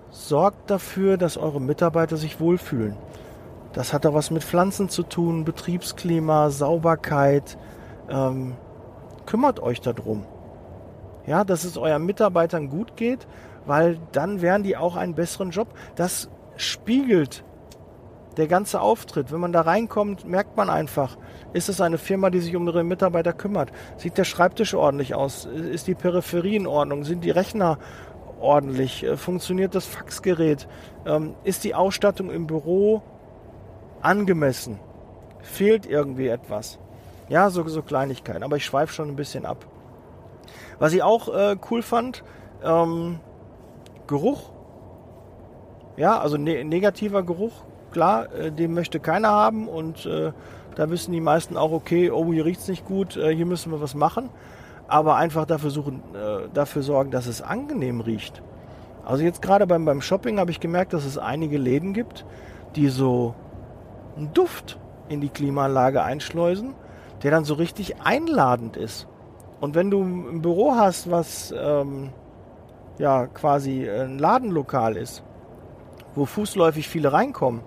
sorgt 0.10 0.70
dafür, 0.70 1.18
dass 1.18 1.38
eure 1.38 1.60
Mitarbeiter 1.60 2.18
sich 2.18 2.40
wohlfühlen. 2.40 2.96
Das 3.74 3.92
hat 3.92 4.06
da 4.06 4.14
was 4.14 4.30
mit 4.30 4.44
Pflanzen 4.44 4.88
zu 4.88 5.02
tun, 5.02 5.46
Betriebsklima, 5.46 6.52
Sauberkeit. 6.52 7.58
Ähm, 8.10 8.56
kümmert 9.26 9.60
euch 9.60 9.82
darum. 9.82 10.26
Ja, 11.26 11.44
dass 11.44 11.64
es 11.64 11.78
euren 11.78 12.06
Mitarbeitern 12.06 12.70
gut 12.70 12.96
geht, 12.96 13.28
weil 13.66 13.98
dann 14.12 14.42
werden 14.42 14.64
die 14.64 14.78
auch 14.78 14.96
einen 14.96 15.16
besseren 15.16 15.50
Job. 15.50 15.70
Das 15.96 16.30
spiegelt 16.56 17.44
der 18.38 18.48
ganze 18.48 18.82
Auftritt. 18.82 19.32
Wenn 19.32 19.40
man 19.40 19.54
da 19.54 19.62
reinkommt, 19.62 20.26
merkt 20.26 20.56
man 20.56 20.70
einfach, 20.70 21.18
ist 21.54 21.70
es 21.70 21.82
eine 21.82 21.98
Firma, 21.98 22.30
die 22.30 22.40
sich 22.40 22.56
um 22.56 22.68
ihre 22.68 22.84
Mitarbeiter 22.84 23.34
kümmert? 23.34 23.72
Sieht 23.98 24.18
der 24.18 24.24
Schreibtisch 24.24 24.74
ordentlich 24.74 25.16
aus? 25.16 25.46
Ist 25.46 25.88
die 25.88 25.96
Peripherie 25.96 26.58
in 26.58 26.68
Ordnung? 26.68 27.06
Sind 27.06 27.24
die 27.24 27.32
Rechner 27.32 27.80
ordentlich? 28.40 29.04
Äh, 29.04 29.18
funktioniert 29.18 29.74
das 29.74 29.86
Faxgerät? 29.86 30.68
Ähm, 31.06 31.36
ist 31.44 31.64
die 31.64 31.74
Ausstattung 31.74 32.30
im 32.30 32.46
Büro 32.48 33.02
angemessen? 34.04 34.80
Fehlt 35.42 35.86
irgendwie 35.86 36.28
etwas? 36.28 36.80
Ja, 37.30 37.50
so, 37.50 37.68
so 37.68 37.82
Kleinigkeiten. 37.82 38.44
Aber 38.44 38.58
ich 38.58 38.66
schweife 38.66 38.94
schon 38.94 39.10
ein 39.10 39.16
bisschen 39.16 39.46
ab. 39.46 39.66
Was 40.80 40.94
ich 40.94 41.04
auch 41.04 41.34
äh, 41.34 41.56
cool 41.70 41.82
fand, 41.82 42.24
ähm, 42.64 43.20
Geruch. 44.08 44.52
Ja, 45.96 46.20
also 46.20 46.38
ne 46.38 46.64
negativer 46.64 47.24
Geruch, 47.24 47.54
klar, 47.92 48.34
äh, 48.34 48.52
den 48.52 48.74
möchte 48.74 49.00
keiner 49.00 49.30
haben 49.30 49.68
und 49.68 50.06
äh, 50.06 50.32
da 50.76 50.90
wissen 50.90 51.12
die 51.12 51.22
meisten 51.22 51.56
auch, 51.56 51.72
okay, 51.72 52.10
oh, 52.10 52.34
hier 52.34 52.46
riecht 52.46 52.62
es 52.62 52.68
nicht 52.68 52.86
gut, 52.86 53.16
äh, 53.16 53.34
hier 53.34 53.46
müssen 53.46 53.72
wir 53.72 53.80
was 53.80 53.94
machen. 53.94 54.30
Aber 54.88 55.16
einfach 55.16 55.46
dafür, 55.46 55.70
suchen, 55.70 56.02
äh, 56.14 56.50
dafür 56.54 56.82
sorgen, 56.84 57.12
dass 57.12 57.28
es 57.28 57.42
angenehm 57.42 58.02
riecht. 58.02 58.42
Also 59.06 59.24
jetzt 59.24 59.42
gerade 59.42 59.68
beim, 59.68 59.86
beim 59.86 60.02
Shopping 60.02 60.40
habe 60.40 60.52
ich 60.52 60.60
gemerkt, 60.60 60.94
dass 60.94 61.06
es 61.06 61.18
einige 61.18 61.58
Läden 61.58 61.94
gibt, 61.94 62.26
die 62.76 62.90
so 62.90 63.36
einen 64.16 64.34
Duft 64.34 64.80
in 65.10 65.22
die 65.22 65.30
Klimaanlage 65.30 66.04
einschleusen, 66.04 66.76
der 67.24 67.32
dann 67.32 67.46
so 67.46 67.54
richtig 67.54 68.02
einladend 68.02 68.78
ist. 68.78 69.08
Und 69.60 69.76
wenn 69.76 69.90
du 69.90 70.04
ein 70.04 70.42
Büro 70.42 70.76
hast, 70.76 71.10
was 71.10 71.54
ähm, 71.58 72.10
ja 72.98 73.28
quasi 73.28 73.90
ein 73.90 74.20
Ladenlokal 74.20 74.98
ist, 74.98 75.24
wo 76.16 76.26
fußläufig 76.26 76.88
viele 76.88 77.14
reinkommen, 77.14 77.62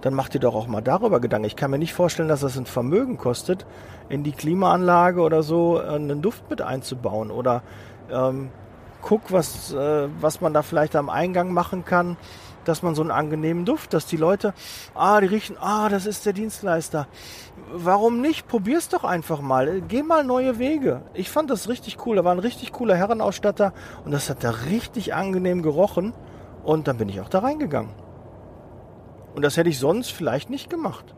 dann 0.00 0.14
mach 0.14 0.28
dir 0.28 0.38
doch 0.38 0.54
auch 0.54 0.66
mal 0.66 0.80
darüber 0.80 1.20
Gedanken. 1.20 1.46
Ich 1.46 1.56
kann 1.56 1.70
mir 1.70 1.78
nicht 1.78 1.94
vorstellen, 1.94 2.28
dass 2.28 2.40
das 2.40 2.56
ein 2.56 2.66
Vermögen 2.66 3.18
kostet, 3.18 3.66
in 4.08 4.22
die 4.22 4.32
Klimaanlage 4.32 5.20
oder 5.20 5.42
so 5.42 5.80
äh, 5.80 5.86
einen 5.86 6.22
Duft 6.22 6.48
mit 6.50 6.62
einzubauen. 6.62 7.30
Oder 7.30 7.62
ähm, 8.10 8.50
guck, 9.02 9.32
was, 9.32 9.72
äh, 9.72 10.08
was 10.20 10.40
man 10.40 10.54
da 10.54 10.62
vielleicht 10.62 10.96
am 10.96 11.08
Eingang 11.08 11.52
machen 11.52 11.84
kann, 11.84 12.16
dass 12.68 12.82
man 12.82 12.94
so 12.94 13.02
einen 13.02 13.10
angenehmen 13.10 13.64
Duft, 13.64 13.94
dass 13.94 14.06
die 14.06 14.16
Leute, 14.16 14.52
ah, 14.94 15.20
die 15.20 15.26
riechen, 15.26 15.56
ah, 15.58 15.88
das 15.88 16.06
ist 16.06 16.26
der 16.26 16.32
Dienstleister. 16.32 17.06
Warum 17.72 18.20
nicht? 18.20 18.46
Probier's 18.46 18.88
doch 18.88 19.04
einfach 19.04 19.40
mal. 19.40 19.80
Geh 19.88 20.02
mal 20.02 20.24
neue 20.24 20.58
Wege. 20.58 21.02
Ich 21.14 21.30
fand 21.30 21.50
das 21.50 21.68
richtig 21.68 22.04
cool. 22.06 22.16
Da 22.16 22.24
war 22.24 22.32
ein 22.32 22.38
richtig 22.38 22.72
cooler 22.72 22.96
Herrenausstatter 22.96 23.72
und 24.04 24.12
das 24.12 24.28
hat 24.28 24.44
da 24.44 24.50
richtig 24.50 25.14
angenehm 25.14 25.62
gerochen. 25.62 26.12
Und 26.62 26.88
dann 26.88 26.98
bin 26.98 27.08
ich 27.08 27.20
auch 27.20 27.28
da 27.28 27.38
reingegangen. 27.38 27.92
Und 29.34 29.42
das 29.42 29.56
hätte 29.56 29.70
ich 29.70 29.78
sonst 29.78 30.10
vielleicht 30.10 30.50
nicht 30.50 30.68
gemacht. 30.68 31.14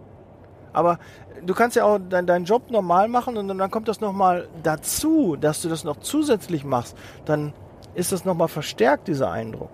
Aber 0.73 0.99
du 1.45 1.55
kannst 1.55 1.77
ja 1.77 1.85
auch 1.85 1.99
dein, 1.99 2.27
deinen 2.27 2.45
Job 2.45 2.71
normal 2.71 3.09
machen 3.09 3.37
und 3.37 3.49
dann 3.49 3.71
kommt 3.71 3.89
das 3.89 4.01
nochmal 4.01 4.49
dazu, 4.63 5.37
dass 5.37 5.63
du 5.63 5.69
das 5.69 5.85
noch 5.85 5.97
zusätzlich 5.97 6.65
machst. 6.65 6.97
Dann 7.25 7.53
ist 7.95 8.13
das 8.13 8.25
nochmal 8.25 8.49
verstärkt, 8.49 9.09
dieser 9.09 9.31
Eindruck. 9.31 9.71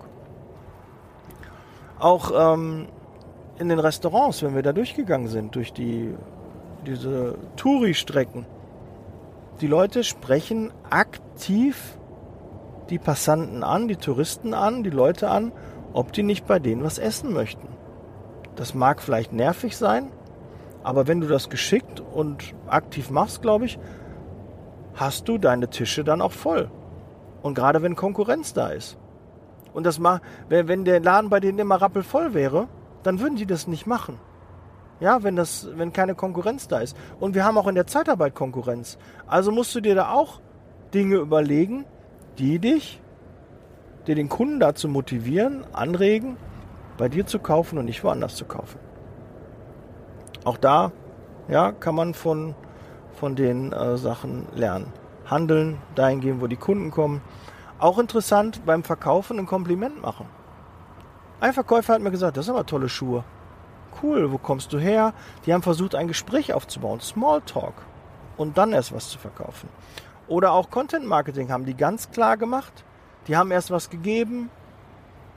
Auch 1.99 2.31
ähm, 2.53 2.87
in 3.59 3.69
den 3.69 3.79
Restaurants, 3.79 4.43
wenn 4.43 4.55
wir 4.55 4.61
da 4.61 4.73
durchgegangen 4.73 5.27
sind, 5.27 5.55
durch 5.55 5.73
die, 5.73 6.13
diese 6.85 7.35
Touri-Strecken. 7.55 8.45
Die 9.61 9.67
Leute 9.67 10.03
sprechen 10.03 10.71
aktiv 10.89 11.97
die 12.89 12.99
Passanten 12.99 13.63
an, 13.63 13.87
die 13.87 13.95
Touristen 13.95 14.53
an, 14.53 14.83
die 14.83 14.89
Leute 14.89 15.29
an, 15.29 15.51
ob 15.93 16.13
die 16.13 16.23
nicht 16.23 16.45
bei 16.45 16.59
denen 16.59 16.83
was 16.83 16.99
essen 16.99 17.33
möchten. 17.33 17.67
Das 18.55 18.73
mag 18.73 19.01
vielleicht 19.01 19.33
nervig 19.33 19.75
sein, 19.75 20.11
aber 20.83 21.07
wenn 21.07 21.21
du 21.21 21.27
das 21.27 21.49
geschickt 21.49 21.99
und 21.99 22.53
aktiv 22.67 23.09
machst, 23.09 23.41
glaube 23.41 23.65
ich, 23.65 23.79
hast 24.95 25.27
du 25.27 25.37
deine 25.37 25.69
Tische 25.69 26.03
dann 26.03 26.21
auch 26.21 26.31
voll. 26.31 26.71
Und 27.41 27.53
gerade 27.53 27.81
wenn 27.81 27.95
Konkurrenz 27.95 28.53
da 28.53 28.69
ist. 28.69 28.97
Und 29.77 29.83
das 29.83 29.99
mal, 29.99 30.21
wenn, 30.49 30.85
der 30.85 30.99
Laden 31.01 31.29
bei 31.29 31.39
denen 31.39 31.59
immer 31.59 31.75
rappelvoll 31.75 32.33
wäre, 32.33 32.67
dann 33.03 33.19
würden 33.19 33.35
die 33.35 33.45
das 33.45 33.67
nicht 33.67 33.85
machen. 33.85 34.17
Ja, 34.99 35.21
wenn 35.21 35.35
das, 35.35 35.67
wenn 35.75 35.93
keine 35.93 36.15
Konkurrenz 36.15 36.67
da 36.67 36.79
ist. 36.79 36.97
Und 37.19 37.35
wir 37.35 37.45
haben 37.45 37.59
auch 37.59 37.67
in 37.67 37.75
der 37.75 37.85
Zeitarbeit 37.85 38.33
Konkurrenz. 38.33 38.97
Also 39.27 39.51
musst 39.51 39.75
du 39.75 39.79
dir 39.79 39.93
da 39.93 40.09
auch 40.09 40.41
Dinge 40.95 41.17
überlegen, 41.17 41.85
die 42.39 42.57
dich, 42.57 42.99
die 44.07 44.15
den 44.15 44.29
Kunden 44.29 44.59
dazu 44.59 44.87
motivieren, 44.89 45.63
anregen, 45.73 46.37
bei 46.97 47.07
dir 47.07 47.27
zu 47.27 47.37
kaufen 47.37 47.77
und 47.77 47.85
nicht 47.85 48.03
woanders 48.03 48.35
zu 48.35 48.45
kaufen. 48.45 48.79
Auch 50.43 50.57
da, 50.57 50.91
ja, 51.49 51.71
kann 51.71 51.93
man 51.93 52.15
von, 52.15 52.55
von 53.13 53.35
den 53.35 53.73
äh, 53.73 53.95
Sachen 53.97 54.47
lernen. 54.55 54.91
Handeln, 55.27 55.77
dahin 55.93 56.19
gehen, 56.19 56.41
wo 56.41 56.47
die 56.47 56.55
Kunden 56.55 56.89
kommen. 56.89 57.21
Auch 57.79 57.99
interessant 57.99 58.65
beim 58.65 58.83
Verkaufen 58.83 59.37
ein 59.37 59.45
Kompliment 59.45 60.01
machen. 60.01 60.25
Ein 61.39 61.53
Verkäufer 61.53 61.93
hat 61.93 62.01
mir 62.01 62.11
gesagt, 62.11 62.37
das 62.37 62.45
sind 62.45 62.55
aber 62.55 62.65
tolle 62.65 62.89
Schuhe. 62.89 63.23
Cool, 64.01 64.31
wo 64.31 64.37
kommst 64.37 64.73
du 64.73 64.79
her? 64.79 65.13
Die 65.45 65.53
haben 65.53 65.61
versucht, 65.61 65.93
ein 65.93 66.07
Gespräch 66.07 66.53
aufzubauen, 66.53 66.99
Smalltalk. 66.99 67.75
Und 68.35 68.57
dann 68.57 68.73
erst 68.73 68.93
was 68.93 69.09
zu 69.09 69.19
verkaufen. 69.19 69.69
Oder 70.27 70.51
auch 70.51 70.69
Content 70.69 71.05
Marketing 71.05 71.51
haben 71.51 71.65
die 71.65 71.75
ganz 71.75 72.11
klar 72.11 72.37
gemacht. 72.37 72.83
Die 73.27 73.37
haben 73.37 73.51
erst 73.51 73.71
was 73.71 73.89
gegeben, 73.89 74.49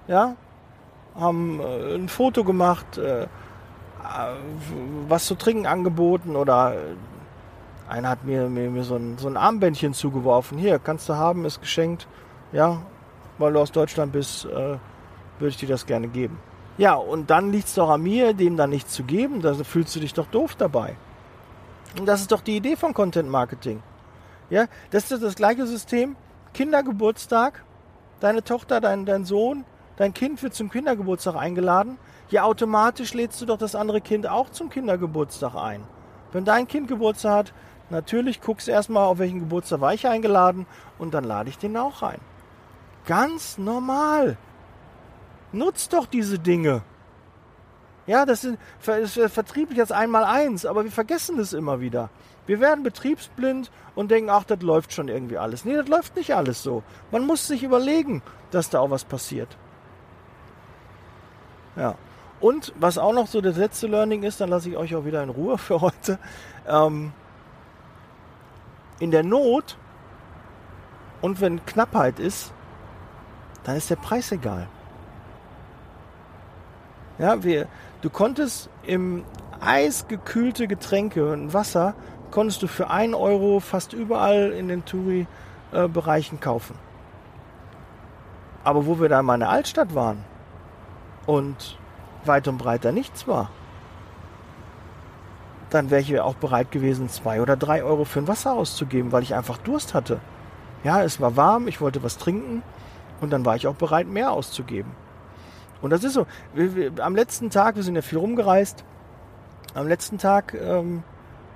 ja, 0.06 0.36
haben 1.18 1.60
äh, 1.60 1.94
ein 1.94 2.08
Foto 2.08 2.44
gemacht, 2.44 2.98
äh, 2.98 3.26
was 5.08 5.26
zu 5.26 5.34
trinken 5.34 5.66
angeboten 5.66 6.36
oder 6.36 6.74
äh, 6.74 6.78
einer 7.92 8.08
hat 8.08 8.24
mir, 8.24 8.48
mir, 8.48 8.70
mir 8.70 8.84
so, 8.84 8.96
ein, 8.96 9.18
so 9.18 9.28
ein 9.28 9.36
Armbändchen 9.36 9.94
zugeworfen. 9.94 10.58
Hier, 10.58 10.78
kannst 10.78 11.08
du 11.08 11.14
haben, 11.14 11.44
ist 11.44 11.60
geschenkt. 11.60 12.06
Ja, 12.52 12.82
weil 13.38 13.52
du 13.52 13.60
aus 13.60 13.72
Deutschland 13.72 14.12
bist, 14.12 14.44
äh, 14.44 14.48
würde 14.48 15.48
ich 15.48 15.56
dir 15.56 15.68
das 15.68 15.86
gerne 15.86 16.08
geben. 16.08 16.38
Ja, 16.78 16.94
und 16.94 17.30
dann 17.30 17.52
liegt 17.52 17.68
es 17.68 17.74
doch 17.74 17.90
an 17.90 18.02
mir, 18.02 18.32
dem 18.32 18.56
da 18.56 18.66
nichts 18.66 18.92
zu 18.92 19.04
geben. 19.04 19.42
Da 19.42 19.54
fühlst 19.54 19.94
du 19.94 20.00
dich 20.00 20.14
doch 20.14 20.26
doof 20.26 20.54
dabei. 20.56 20.96
Und 21.98 22.06
das 22.06 22.20
ist 22.20 22.32
doch 22.32 22.40
die 22.40 22.56
Idee 22.56 22.76
von 22.76 22.94
Content 22.94 23.28
Marketing. 23.28 23.82
Ja, 24.48 24.66
das 24.90 25.10
ist 25.10 25.22
das 25.22 25.34
gleiche 25.34 25.66
System. 25.66 26.16
Kindergeburtstag, 26.54 27.64
deine 28.20 28.42
Tochter, 28.42 28.80
dein, 28.80 29.06
dein 29.06 29.24
Sohn, 29.24 29.64
dein 29.96 30.14
Kind 30.14 30.42
wird 30.42 30.54
zum 30.54 30.70
Kindergeburtstag 30.70 31.36
eingeladen. 31.36 31.98
Ja, 32.30 32.44
automatisch 32.44 33.14
lädst 33.14 33.40
du 33.40 33.46
doch 33.46 33.58
das 33.58 33.74
andere 33.74 34.00
Kind 34.00 34.28
auch 34.28 34.50
zum 34.50 34.70
Kindergeburtstag 34.70 35.54
ein. 35.54 35.82
Wenn 36.32 36.44
dein 36.44 36.68
Kind 36.68 36.88
Geburtstag 36.88 37.32
hat, 37.32 37.52
natürlich 37.90 38.40
guckst 38.40 38.68
du 38.68 38.72
erstmal, 38.72 39.04
auf 39.04 39.18
welchen 39.18 39.40
Geburtstag 39.40 39.80
war 39.80 39.94
ich 39.94 40.06
eingeladen 40.06 40.66
und 40.98 41.12
dann 41.12 41.24
lade 41.24 41.50
ich 41.50 41.58
den 41.58 41.76
auch 41.76 42.02
ein. 42.02 42.20
Ganz 43.06 43.58
normal. 43.58 44.36
Nutzt 45.52 45.92
doch 45.92 46.06
diese 46.06 46.38
Dinge. 46.38 46.82
Ja, 48.06 48.26
das 48.26 48.44
ist, 48.44 48.58
das 48.84 49.16
ist 49.16 49.32
vertrieblich 49.32 49.78
als 49.80 49.92
einmal 49.92 50.24
eins, 50.24 50.66
aber 50.66 50.84
wir 50.84 50.90
vergessen 50.90 51.36
das 51.36 51.52
immer 51.52 51.80
wieder. 51.80 52.10
Wir 52.46 52.60
werden 52.60 52.82
betriebsblind 52.82 53.70
und 53.94 54.10
denken, 54.10 54.30
ach, 54.30 54.44
das 54.44 54.62
läuft 54.62 54.92
schon 54.92 55.08
irgendwie 55.08 55.38
alles. 55.38 55.64
Nee, 55.64 55.76
das 55.76 55.86
läuft 55.88 56.16
nicht 56.16 56.34
alles 56.34 56.62
so. 56.62 56.82
Man 57.12 57.24
muss 57.24 57.46
sich 57.46 57.62
überlegen, 57.62 58.22
dass 58.50 58.70
da 58.70 58.80
auch 58.80 58.90
was 58.90 59.04
passiert. 59.04 59.56
Ja. 61.76 61.94
Und 62.40 62.72
was 62.80 62.96
auch 62.96 63.12
noch 63.12 63.26
so 63.26 63.40
das 63.40 63.56
letzte 63.56 63.86
Learning 63.86 64.22
ist, 64.22 64.40
dann 64.40 64.48
lasse 64.48 64.70
ich 64.70 64.76
euch 64.76 64.94
auch 64.96 65.04
wieder 65.04 65.22
in 65.22 65.28
Ruhe 65.28 65.58
für 65.58 65.80
heute. 65.80 66.18
Ähm, 66.66 67.12
in 68.98 69.10
der 69.10 69.22
Not 69.22 69.76
und 71.20 71.40
wenn 71.40 71.64
Knappheit 71.66 72.18
ist, 72.18 72.52
dann 73.70 73.76
ist 73.76 73.88
der 73.88 73.96
Preis 73.96 74.32
egal. 74.32 74.66
Ja, 77.20 77.44
wir, 77.44 77.68
du 78.00 78.10
konntest 78.10 78.68
im 78.82 79.24
eisgekühlte 79.60 80.66
Getränke 80.66 81.30
und 81.30 81.54
Wasser 81.54 81.94
konntest 82.32 82.62
du 82.62 82.66
für 82.66 82.90
1 82.90 83.14
Euro 83.14 83.60
fast 83.60 83.92
überall 83.92 84.50
in 84.50 84.66
den 84.66 84.84
Touri-Bereichen 84.84 86.40
kaufen. 86.40 86.74
Aber 88.64 88.86
wo 88.86 88.98
wir 88.98 89.08
da 89.08 89.20
in 89.20 89.26
meiner 89.26 89.50
Altstadt 89.50 89.94
waren 89.94 90.24
und 91.26 91.78
weit 92.24 92.48
und 92.48 92.58
breiter 92.58 92.90
nichts 92.90 93.28
war, 93.28 93.50
dann 95.68 95.90
wäre 95.90 96.00
ich 96.00 96.18
auch 96.18 96.34
bereit 96.34 96.72
gewesen, 96.72 97.08
zwei 97.08 97.40
oder 97.40 97.56
drei 97.56 97.84
Euro 97.84 98.04
für 98.04 98.18
ein 98.18 98.26
Wasser 98.26 98.52
auszugeben, 98.52 99.12
weil 99.12 99.22
ich 99.22 99.36
einfach 99.36 99.58
Durst 99.58 99.94
hatte. 99.94 100.18
Ja, 100.82 101.04
es 101.04 101.20
war 101.20 101.36
warm, 101.36 101.68
ich 101.68 101.80
wollte 101.80 102.02
was 102.02 102.18
trinken 102.18 102.64
und 103.20 103.30
dann 103.30 103.44
war 103.44 103.56
ich 103.56 103.66
auch 103.66 103.74
bereit, 103.74 104.08
mehr 104.08 104.32
auszugeben. 104.32 104.92
Und 105.82 105.90
das 105.90 106.04
ist 106.04 106.14
so. 106.14 106.26
Wir, 106.54 106.74
wir, 106.74 106.92
am 107.04 107.14
letzten 107.14 107.50
Tag, 107.50 107.76
wir 107.76 107.82
sind 107.82 107.94
ja 107.94 108.02
viel 108.02 108.18
rumgereist, 108.18 108.84
am 109.74 109.86
letzten 109.86 110.18
Tag 110.18 110.54
ähm, 110.54 111.02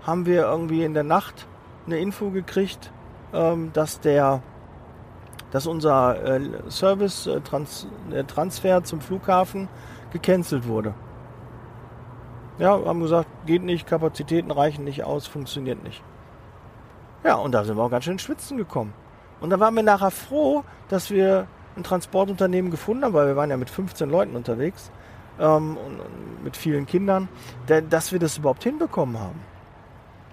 haben 0.07 0.27
wir 0.27 0.42
irgendwie 0.42 0.85
in 0.85 0.94
der 0.94 1.03
Nacht 1.03 1.46
eine 1.87 1.98
Info 1.98 2.31
gekriegt, 2.31 2.92
ähm, 3.33 3.70
dass 3.72 4.00
der, 4.00 4.42
dass 5.50 5.66
unser 5.66 6.22
äh, 6.22 6.70
Service 6.70 7.27
äh, 7.27 7.40
Trans, 7.40 7.88
äh, 8.12 8.24
Transfer 8.24 8.85
zum 8.85 9.00
Flughafen 9.00 9.68
gecancelt 10.12 10.68
wurde. 10.68 10.94
Ja, 12.59 12.70
haben 12.85 13.00
gesagt, 13.00 13.29
geht 13.46 13.64
nicht, 13.64 13.87
Kapazitäten 13.87 14.53
reichen 14.53 14.85
nicht 14.85 15.03
aus, 15.03 15.27
funktioniert 15.27 15.83
nicht. 15.83 16.03
Ja, 17.24 17.35
und 17.35 17.53
da 17.53 17.64
sind 17.64 17.77
wir 17.77 17.83
auch 17.83 17.90
ganz 17.90 18.05
schön 18.05 18.12
ins 18.12 18.22
Schwitzen 18.22 18.57
gekommen. 18.57 18.92
Und 19.40 19.50
da 19.50 19.59
waren 19.59 19.74
wir 19.74 19.83
nachher 19.83 20.12
froh, 20.12 20.62
dass 20.88 21.11
wir 21.11 21.48
ein 21.76 21.82
Transportunternehmen 21.82 22.70
gefunden 22.70 23.12
weil 23.12 23.26
wir 23.26 23.37
waren 23.37 23.50
ja 23.50 23.56
mit 23.56 23.70
15 23.70 24.08
Leuten 24.08 24.37
unterwegs 24.37 24.90
ähm, 25.38 25.76
und, 25.76 26.00
und 26.00 26.44
mit 26.44 26.56
vielen 26.56 26.87
Kindern, 26.87 27.28
dass 27.90 28.12
wir 28.12 28.18
das 28.18 28.38
überhaupt 28.38 28.62
hinbekommen 28.62 29.18
haben. 29.18 29.40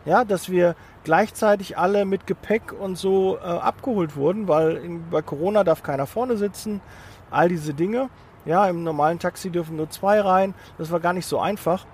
Ja, 0.06 0.26
dass 0.26 0.50
wir 0.50 0.76
gleichzeitig 1.04 1.78
alle 1.78 2.06
mit 2.06 2.26
Gepäck 2.26 2.74
und 2.74 2.98
so 2.98 3.38
äh, 3.38 3.42
abgeholt 3.42 4.16
wurden, 4.16 4.48
weil 4.48 4.78
in, 4.78 5.10
bei 5.10 5.22
Corona 5.22 5.64
darf 5.64 5.84
keiner 5.84 6.08
vorne 6.08 6.38
sitzen, 6.38 6.82
all 7.30 7.50
diese 7.50 7.74
Dinge. 7.74 8.10
Ja, 8.46 8.68
im 8.68 8.84
normalen 8.84 9.20
Taxi 9.20 9.52
dürfen 9.52 9.76
nur 9.78 9.92
zwei 9.92 10.20
rein. 10.20 10.56
Das 10.80 10.92
war 10.92 11.00
gar 11.00 11.14
nicht 11.14 11.28
so 11.28 11.40
einfach, 11.40 11.86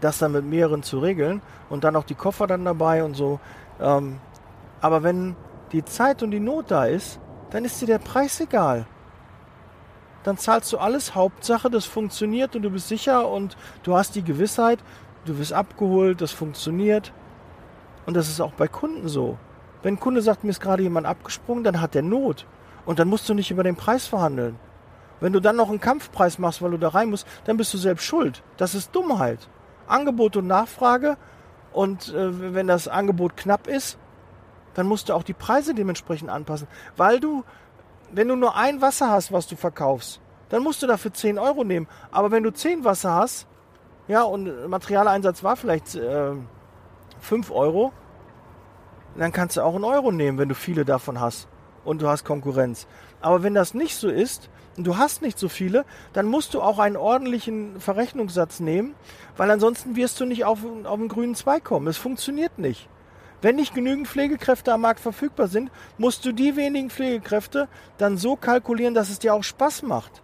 das 0.00 0.18
dann 0.18 0.32
mit 0.32 0.46
mehreren 0.46 0.82
zu 0.82 1.00
regeln 1.00 1.42
und 1.68 1.84
dann 1.84 1.96
auch 1.96 2.04
die 2.04 2.14
Koffer 2.14 2.46
dann 2.46 2.64
dabei 2.64 3.04
und 3.04 3.14
so. 3.14 3.40
Ähm, 3.78 4.20
aber 4.80 5.02
wenn 5.02 5.36
die 5.72 5.84
Zeit 5.84 6.22
und 6.22 6.30
die 6.30 6.40
Not 6.40 6.70
da 6.70 6.86
ist, 6.86 7.20
dann 7.50 7.64
ist 7.64 7.80
dir 7.80 7.86
der 7.86 7.98
Preis 7.98 8.40
egal. 8.40 8.86
Dann 10.24 10.36
zahlst 10.36 10.72
du 10.72 10.78
alles, 10.78 11.14
Hauptsache, 11.14 11.70
das 11.70 11.86
funktioniert 11.86 12.54
und 12.56 12.62
du 12.62 12.70
bist 12.70 12.88
sicher 12.88 13.28
und 13.28 13.56
du 13.82 13.96
hast 13.96 14.14
die 14.14 14.24
Gewissheit, 14.24 14.80
du 15.24 15.38
wirst 15.38 15.52
abgeholt, 15.52 16.20
das 16.20 16.32
funktioniert. 16.32 17.12
Und 18.06 18.14
das 18.14 18.28
ist 18.28 18.40
auch 18.40 18.52
bei 18.52 18.68
Kunden 18.68 19.08
so. 19.08 19.38
Wenn 19.82 19.94
ein 19.94 20.00
Kunde 20.00 20.22
sagt, 20.22 20.42
mir 20.42 20.50
ist 20.50 20.60
gerade 20.60 20.82
jemand 20.82 21.06
abgesprungen, 21.06 21.62
dann 21.62 21.80
hat 21.80 21.94
der 21.94 22.02
Not. 22.02 22.46
Und 22.84 22.98
dann 22.98 23.08
musst 23.08 23.28
du 23.28 23.34
nicht 23.34 23.50
über 23.50 23.62
den 23.62 23.76
Preis 23.76 24.06
verhandeln. 24.06 24.58
Wenn 25.20 25.32
du 25.32 25.40
dann 25.40 25.56
noch 25.56 25.68
einen 25.68 25.80
Kampfpreis 25.80 26.38
machst, 26.38 26.62
weil 26.62 26.70
du 26.70 26.78
da 26.78 26.88
rein 26.88 27.10
musst, 27.10 27.26
dann 27.44 27.56
bist 27.56 27.74
du 27.74 27.78
selbst 27.78 28.04
schuld. 28.04 28.42
Das 28.56 28.74
ist 28.74 28.94
Dummheit. 28.94 29.48
Angebot 29.86 30.36
und 30.36 30.46
Nachfrage. 30.46 31.16
Und 31.72 32.14
äh, 32.14 32.54
wenn 32.54 32.66
das 32.66 32.88
Angebot 32.88 33.36
knapp 33.36 33.66
ist, 33.66 33.98
dann 34.78 34.86
musst 34.86 35.08
du 35.08 35.14
auch 35.14 35.24
die 35.24 35.34
Preise 35.34 35.74
dementsprechend 35.74 36.30
anpassen. 36.30 36.68
Weil 36.96 37.18
du, 37.18 37.42
wenn 38.12 38.28
du 38.28 38.36
nur 38.36 38.54
ein 38.54 38.80
Wasser 38.80 39.10
hast, 39.10 39.32
was 39.32 39.48
du 39.48 39.56
verkaufst, 39.56 40.20
dann 40.50 40.62
musst 40.62 40.80
du 40.84 40.86
dafür 40.86 41.12
10 41.12 41.36
Euro 41.36 41.64
nehmen. 41.64 41.88
Aber 42.12 42.30
wenn 42.30 42.44
du 42.44 42.52
10 42.52 42.84
Wasser 42.84 43.12
hast, 43.12 43.48
ja, 44.06 44.22
und 44.22 44.68
Materialeinsatz 44.68 45.42
war 45.42 45.56
vielleicht 45.56 45.96
äh, 45.96 46.30
5 47.20 47.50
Euro, 47.50 47.92
dann 49.16 49.32
kannst 49.32 49.56
du 49.56 49.62
auch 49.62 49.74
einen 49.74 49.82
Euro 49.82 50.12
nehmen, 50.12 50.38
wenn 50.38 50.48
du 50.48 50.54
viele 50.54 50.84
davon 50.84 51.20
hast 51.20 51.48
und 51.84 52.00
du 52.00 52.06
hast 52.08 52.24
Konkurrenz. 52.24 52.86
Aber 53.20 53.42
wenn 53.42 53.54
das 53.54 53.74
nicht 53.74 53.96
so 53.96 54.08
ist 54.08 54.48
und 54.76 54.86
du 54.86 54.96
hast 54.96 55.22
nicht 55.22 55.40
so 55.40 55.48
viele, 55.48 55.84
dann 56.12 56.26
musst 56.26 56.54
du 56.54 56.62
auch 56.62 56.78
einen 56.78 56.96
ordentlichen 56.96 57.80
Verrechnungssatz 57.80 58.60
nehmen, 58.60 58.94
weil 59.36 59.50
ansonsten 59.50 59.96
wirst 59.96 60.20
du 60.20 60.24
nicht 60.24 60.44
auf, 60.44 60.60
auf 60.84 60.98
den 61.00 61.08
grünen 61.08 61.34
Zweig 61.34 61.64
kommen. 61.64 61.88
Es 61.88 61.96
funktioniert 61.96 62.60
nicht. 62.60 62.88
Wenn 63.40 63.56
nicht 63.56 63.74
genügend 63.74 64.08
Pflegekräfte 64.08 64.72
am 64.72 64.80
Markt 64.80 65.00
verfügbar 65.00 65.46
sind, 65.46 65.70
musst 65.96 66.24
du 66.24 66.32
die 66.32 66.56
wenigen 66.56 66.90
Pflegekräfte 66.90 67.68
dann 67.96 68.16
so 68.16 68.34
kalkulieren, 68.34 68.94
dass 68.94 69.10
es 69.10 69.20
dir 69.20 69.34
auch 69.34 69.44
Spaß 69.44 69.82
macht. 69.82 70.22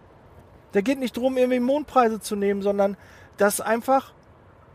Da 0.73 0.81
geht 0.81 0.99
nicht 0.99 1.15
darum, 1.15 1.37
irgendwie 1.37 1.61
Mondpreise 1.61 2.19
zu 2.19 2.35
nehmen, 2.35 2.61
sondern 2.61 2.97
dass 3.37 3.61
einfach, 3.61 4.11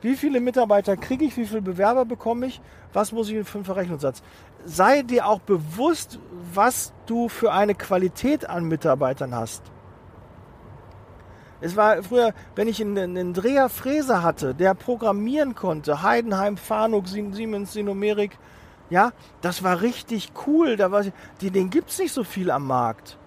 wie 0.01 0.17
viele 0.17 0.41
Mitarbeiter 0.41 0.97
kriege 0.97 1.27
ich, 1.27 1.37
wie 1.37 1.45
viele 1.45 1.61
Bewerber 1.61 2.07
bekomme 2.07 2.47
ich, 2.47 2.63
was 2.95 3.13
muss 3.13 3.29
ich 3.29 3.47
für 3.47 3.59
einen 3.59 3.65
Verrechnungssatz. 3.67 4.23
Sei 4.65 5.03
dir 5.03 5.27
auch 5.27 5.41
bewusst, 5.41 6.19
was 6.55 6.95
du 7.05 7.29
für 7.29 7.53
eine 7.53 7.75
Qualität 7.75 8.49
an 8.49 8.65
Mitarbeitern 8.65 9.35
hast. 9.35 9.63
Es 11.61 11.77
war 11.77 12.03
früher, 12.03 12.33
wenn 12.55 12.69
ich 12.69 12.81
einen, 12.81 12.99
einen 12.99 13.35
Dreher 13.35 13.69
Fräser 13.69 14.23
hatte, 14.23 14.55
der 14.55 14.75
programmieren 14.75 15.55
konnte, 15.55 16.03
Heidenheim, 16.03 16.57
Fanuc, 16.57 17.07
Siemens, 17.09 17.73
Sinomerik, 17.73 18.39
ja, 18.89 19.13
das 19.41 19.63
war 19.63 19.83
richtig 19.83 20.33
cool. 20.47 20.77
Da 20.77 20.91
war, 20.91 21.05
die, 21.41 21.51
den 21.51 21.71
gibt's 21.71 21.99
nicht 21.99 22.13
so 22.13 22.25
viel 22.25 22.51
am 22.51 22.67
Markt. 22.67 23.19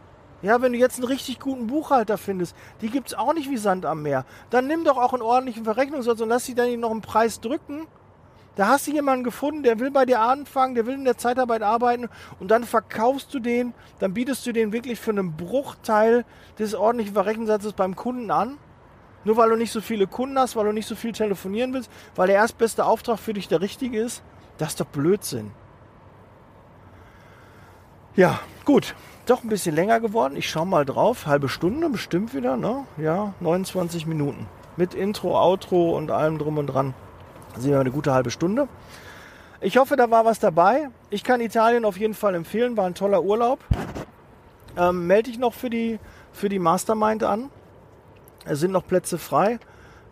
Ja, 0.42 0.62
wenn 0.62 0.74
du 0.74 0.78
jetzt 0.78 0.98
einen 0.98 1.08
richtig 1.08 1.40
guten 1.40 1.68
Buchhalter 1.68 2.18
findest, 2.18 2.54
die 2.82 2.90
gibt's 2.90 3.14
auch 3.14 3.34
nicht 3.34 3.50
wie 3.50 3.56
Sand 3.56 3.86
am 3.86 4.02
Meer. 4.02 4.26
Dann 4.50 4.68
nimm 4.68 4.84
doch 4.84 4.98
auch 4.98 5.14
einen 5.14 5.22
ordentlichen 5.22 5.64
Verrechnungssatz 5.64 6.20
und 6.20 6.30
lass 6.30 6.46
sie 6.46 6.54
dann 6.54 6.80
noch 6.82 6.92
einen 6.92 7.02
Preis 7.02 7.40
drücken 7.40 7.88
da 8.56 8.68
hast 8.68 8.88
du 8.88 8.92
jemanden 8.92 9.24
gefunden, 9.24 9.64
der 9.64 9.80
will 9.80 9.90
bei 9.90 10.06
dir 10.06 10.22
anfangen, 10.22 10.76
der 10.76 10.86
will 10.86 10.94
in 10.94 11.06
der 11.06 11.18
Zeitarbeit 11.18 11.64
arbeiten 11.64 12.10
und 12.40 12.52
dann 12.52 12.64
verkaufst 12.64 13.34
du 13.34 13.40
den, 13.40 13.74
dann 14.00 14.14
bietest 14.14 14.46
du 14.46 14.52
den 14.52 14.72
wirklich 14.72 15.00
für 15.00 15.12
einen 15.12 15.36
Bruchteil 15.36 16.24
des 16.60 16.76
ordentlichen 16.76 17.14
Verrechnungssatzes 17.14 17.74
beim 17.74 17.96
Kunden 17.96 18.30
an. 18.30 18.58
Nur 19.26 19.38
weil 19.38 19.50
du 19.50 19.56
nicht 19.56 19.72
so 19.72 19.82
viele 19.82 20.06
Kunden 20.06 20.38
hast, 20.38 20.56
weil 20.56 20.66
du 20.66 20.74
nicht 20.74 20.88
so 20.88 20.96
viel 20.96 21.14
telefonieren 21.14 21.74
willst, 21.74 21.90
weil 22.16 22.28
der 22.28 22.36
erstbeste 22.36 22.86
Auftrag 22.86 23.20
für 23.20 23.34
dich 23.34 23.48
der 23.48 23.62
richtige 23.62 24.00
ist, 24.00 24.22
das 24.58 24.70
ist 24.70 24.82
doch 24.82 24.86
Blödsinn. 24.86 25.52
Ja, 28.16 28.40
gut. 28.66 28.96
Doch 29.26 29.42
ein 29.42 29.50
bisschen 29.50 29.74
länger 29.74 30.02
geworden. 30.02 30.36
Ich 30.36 30.50
schaue 30.50 30.68
mal 30.68 30.86
drauf. 30.86 31.26
Halbe 31.26 31.48
Stunde 31.48 31.90
bestimmt 31.90 32.34
wieder, 32.34 32.58
ne? 32.58 32.86
Ja, 32.98 33.34
29 33.40 34.06
Minuten. 34.06 34.48
Mit 34.76 34.94
Intro, 34.94 35.40
Outro 35.40 35.96
und 35.98 36.12
allem 36.12 36.38
drum 36.38 36.58
und 36.58 36.68
dran. 36.68 36.94
Sehen 37.58 37.72
wir 37.72 37.80
eine 37.80 37.92
gute 37.92 38.14
halbe 38.14 38.32
Stunde. 38.32 38.68
Ich 39.62 39.78
hoffe, 39.78 39.96
da 39.96 40.12
war 40.12 40.26
was 40.26 40.40
dabei. 40.40 40.90
Ich 41.10 41.24
kann 41.24 41.40
Italien 41.40 41.86
auf 41.86 41.98
jeden 41.98 42.14
Fall 42.14 42.36
empfehlen. 42.36 42.76
War 42.76 42.86
ein 42.86 42.96
toller 42.96 43.24
Urlaub. 43.24 43.60
Ähm, 44.76 45.08
melde 45.08 45.30
dich 45.30 45.40
noch 45.40 45.54
für 45.54 45.70
die, 45.70 46.00
für 46.32 46.50
die 46.50 46.60
Mastermind 46.60 47.24
an. 47.24 47.50
Es 48.46 48.60
sind 48.60 48.72
noch 48.72 48.86
Plätze 48.86 49.18
frei. 49.18 49.60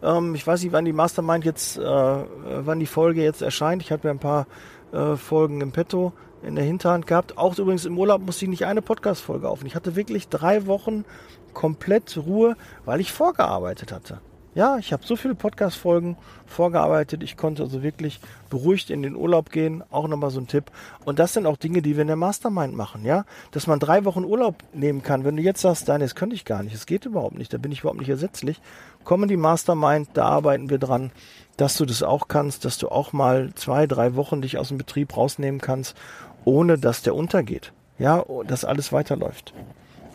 Ähm, 0.02 0.36
ich 0.36 0.46
weiß 0.46 0.64
nicht, 0.64 0.72
wann 0.72 0.86
die 0.86 0.94
Mastermind 0.94 1.44
jetzt, 1.44 1.78
äh, 1.78 1.82
wann 1.84 2.80
die 2.80 2.86
Folge 2.86 3.24
jetzt 3.24 3.42
erscheint. 3.42 3.82
Ich 3.82 3.92
hatte 3.92 4.08
mir 4.08 4.12
ein 4.12 4.20
paar 4.20 4.48
äh, 4.94 5.16
Folgen 5.16 5.62
im 5.62 5.72
Petto 5.72 6.14
in 6.44 6.56
der 6.56 6.64
Hinterhand 6.64 7.08
gehabt. 7.08 7.38
Auch 7.38 7.58
übrigens 7.58 7.86
im 7.86 7.98
Urlaub 7.98 8.22
musste 8.22 8.46
ich 8.46 8.50
nicht 8.50 8.66
eine 8.66 8.82
Podcast-Folge 8.82 9.50
aufnehmen. 9.50 9.68
Ich 9.68 9.76
hatte 9.76 9.96
wirklich 9.96 10.30
drei 10.30 10.66
Wochen 10.68 11.06
komplett 11.54 12.18
Ruhe, 12.18 12.56
weil 12.86 13.00
ich 13.02 13.12
vorgearbeitet 13.12 13.92
hatte. 13.92 14.22
Ja, 14.54 14.78
ich 14.78 14.92
habe 14.92 15.06
so 15.06 15.16
viele 15.16 15.34
Podcast-Folgen 15.34 16.18
vorgearbeitet. 16.46 17.24
Ich 17.24 17.38
konnte 17.38 17.64
also 17.64 17.84
wirklich 17.84 18.20
beruhigt 18.50 18.90
in 18.90 19.02
den 19.02 19.16
Urlaub 19.16 19.50
gehen. 19.50 19.82
Auch 19.92 20.10
nochmal 20.10 20.30
so 20.30 20.42
ein 20.42 20.48
Tipp. 20.48 20.72
Und 21.06 21.20
das 21.20 21.32
sind 21.32 21.46
auch 21.46 21.56
Dinge, 21.56 21.82
die 21.82 21.96
wir 21.96 22.02
in 22.02 22.08
der 22.08 22.18
Mastermind 22.18 22.76
machen, 22.76 23.06
ja. 23.06 23.24
Dass 23.52 23.66
man 23.66 23.80
drei 23.80 24.04
Wochen 24.04 24.26
Urlaub 24.26 24.56
nehmen 24.74 25.04
kann. 25.04 25.24
Wenn 25.24 25.38
du 25.38 25.42
jetzt 25.42 25.62
sagst, 25.62 25.88
nein, 25.88 26.02
das 26.02 26.16
könnte 26.16 26.36
ich 26.36 26.44
gar 26.44 26.64
nicht. 26.64 26.76
Das 26.76 26.86
geht 26.86 27.06
überhaupt 27.06 27.38
nicht. 27.38 27.54
Da 27.54 27.58
bin 27.58 27.72
ich 27.72 27.80
überhaupt 27.80 28.00
nicht 28.00 28.10
ersetzlich. 28.10 28.60
Komm 29.06 29.24
in 29.24 29.30
die 29.30 29.38
Mastermind, 29.38 30.10
da 30.16 30.26
arbeiten 30.26 30.70
wir 30.70 30.80
dran, 30.80 31.12
dass 31.56 31.78
du 31.78 31.86
das 31.86 32.04
auch 32.04 32.28
kannst, 32.28 32.66
dass 32.66 32.78
du 32.78 32.90
auch 32.90 33.14
mal 33.14 33.54
zwei, 33.56 33.88
drei 33.88 34.16
Wochen 34.16 34.42
dich 34.42 34.58
aus 34.58 34.68
dem 34.68 34.78
Betrieb 34.78 35.16
rausnehmen 35.16 35.62
kannst, 35.62 35.96
ohne 36.44 36.78
dass 36.78 37.04
der 37.04 37.16
untergeht. 37.16 37.72
Ja, 37.98 38.26
dass 38.48 38.66
alles 38.66 38.92
weiterläuft. 38.92 39.54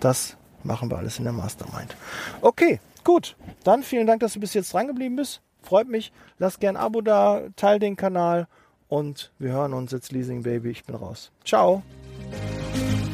Das 0.01 0.37
machen 0.63 0.91
wir 0.91 0.99
alles 0.99 1.19
in 1.19 1.25
der 1.25 1.33
Mastermind. 1.33 1.97
Okay, 2.43 2.81
Gut, 3.07 3.37
dann 3.63 3.85
vielen 3.85 4.09
Dank, 4.09 4.19
dass 4.19 4.33
du 4.33 4.41
bis 4.41 4.53
jetzt 4.53 4.73
dran 4.73 4.89
geblieben 4.89 5.15
bist. 5.15 5.41
Freut 5.63 5.87
mich. 5.87 6.11
Lass 6.39 6.59
gern 6.59 6.77
ein 6.77 6.83
Abo 6.83 7.03
da, 7.03 7.43
teil 7.55 7.79
den 7.79 7.95
Kanal 7.95 8.49
und 8.89 9.31
wir 9.39 9.53
hören 9.53 9.75
uns 9.75 9.93
jetzt 9.93 10.11
Leasing 10.11 10.43
Baby. 10.43 10.71
Ich 10.71 10.85
bin 10.85 10.97
raus. 10.97 11.31
Ciao. 11.45 11.85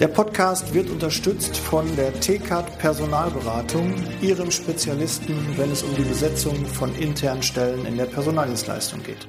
Der 0.00 0.08
Podcast 0.08 0.72
wird 0.72 0.88
unterstützt 0.88 1.58
von 1.58 1.94
der 1.94 2.18
TCAT 2.18 2.78
Personalberatung, 2.78 3.92
ihrem 4.22 4.50
Spezialisten, 4.50 5.36
wenn 5.58 5.70
es 5.70 5.82
um 5.82 5.94
die 5.94 6.04
Besetzung 6.04 6.64
von 6.64 6.94
internen 6.94 7.42
Stellen 7.42 7.84
in 7.84 7.98
der 7.98 8.06
Personaldienstleistung 8.06 9.02
geht. 9.02 9.28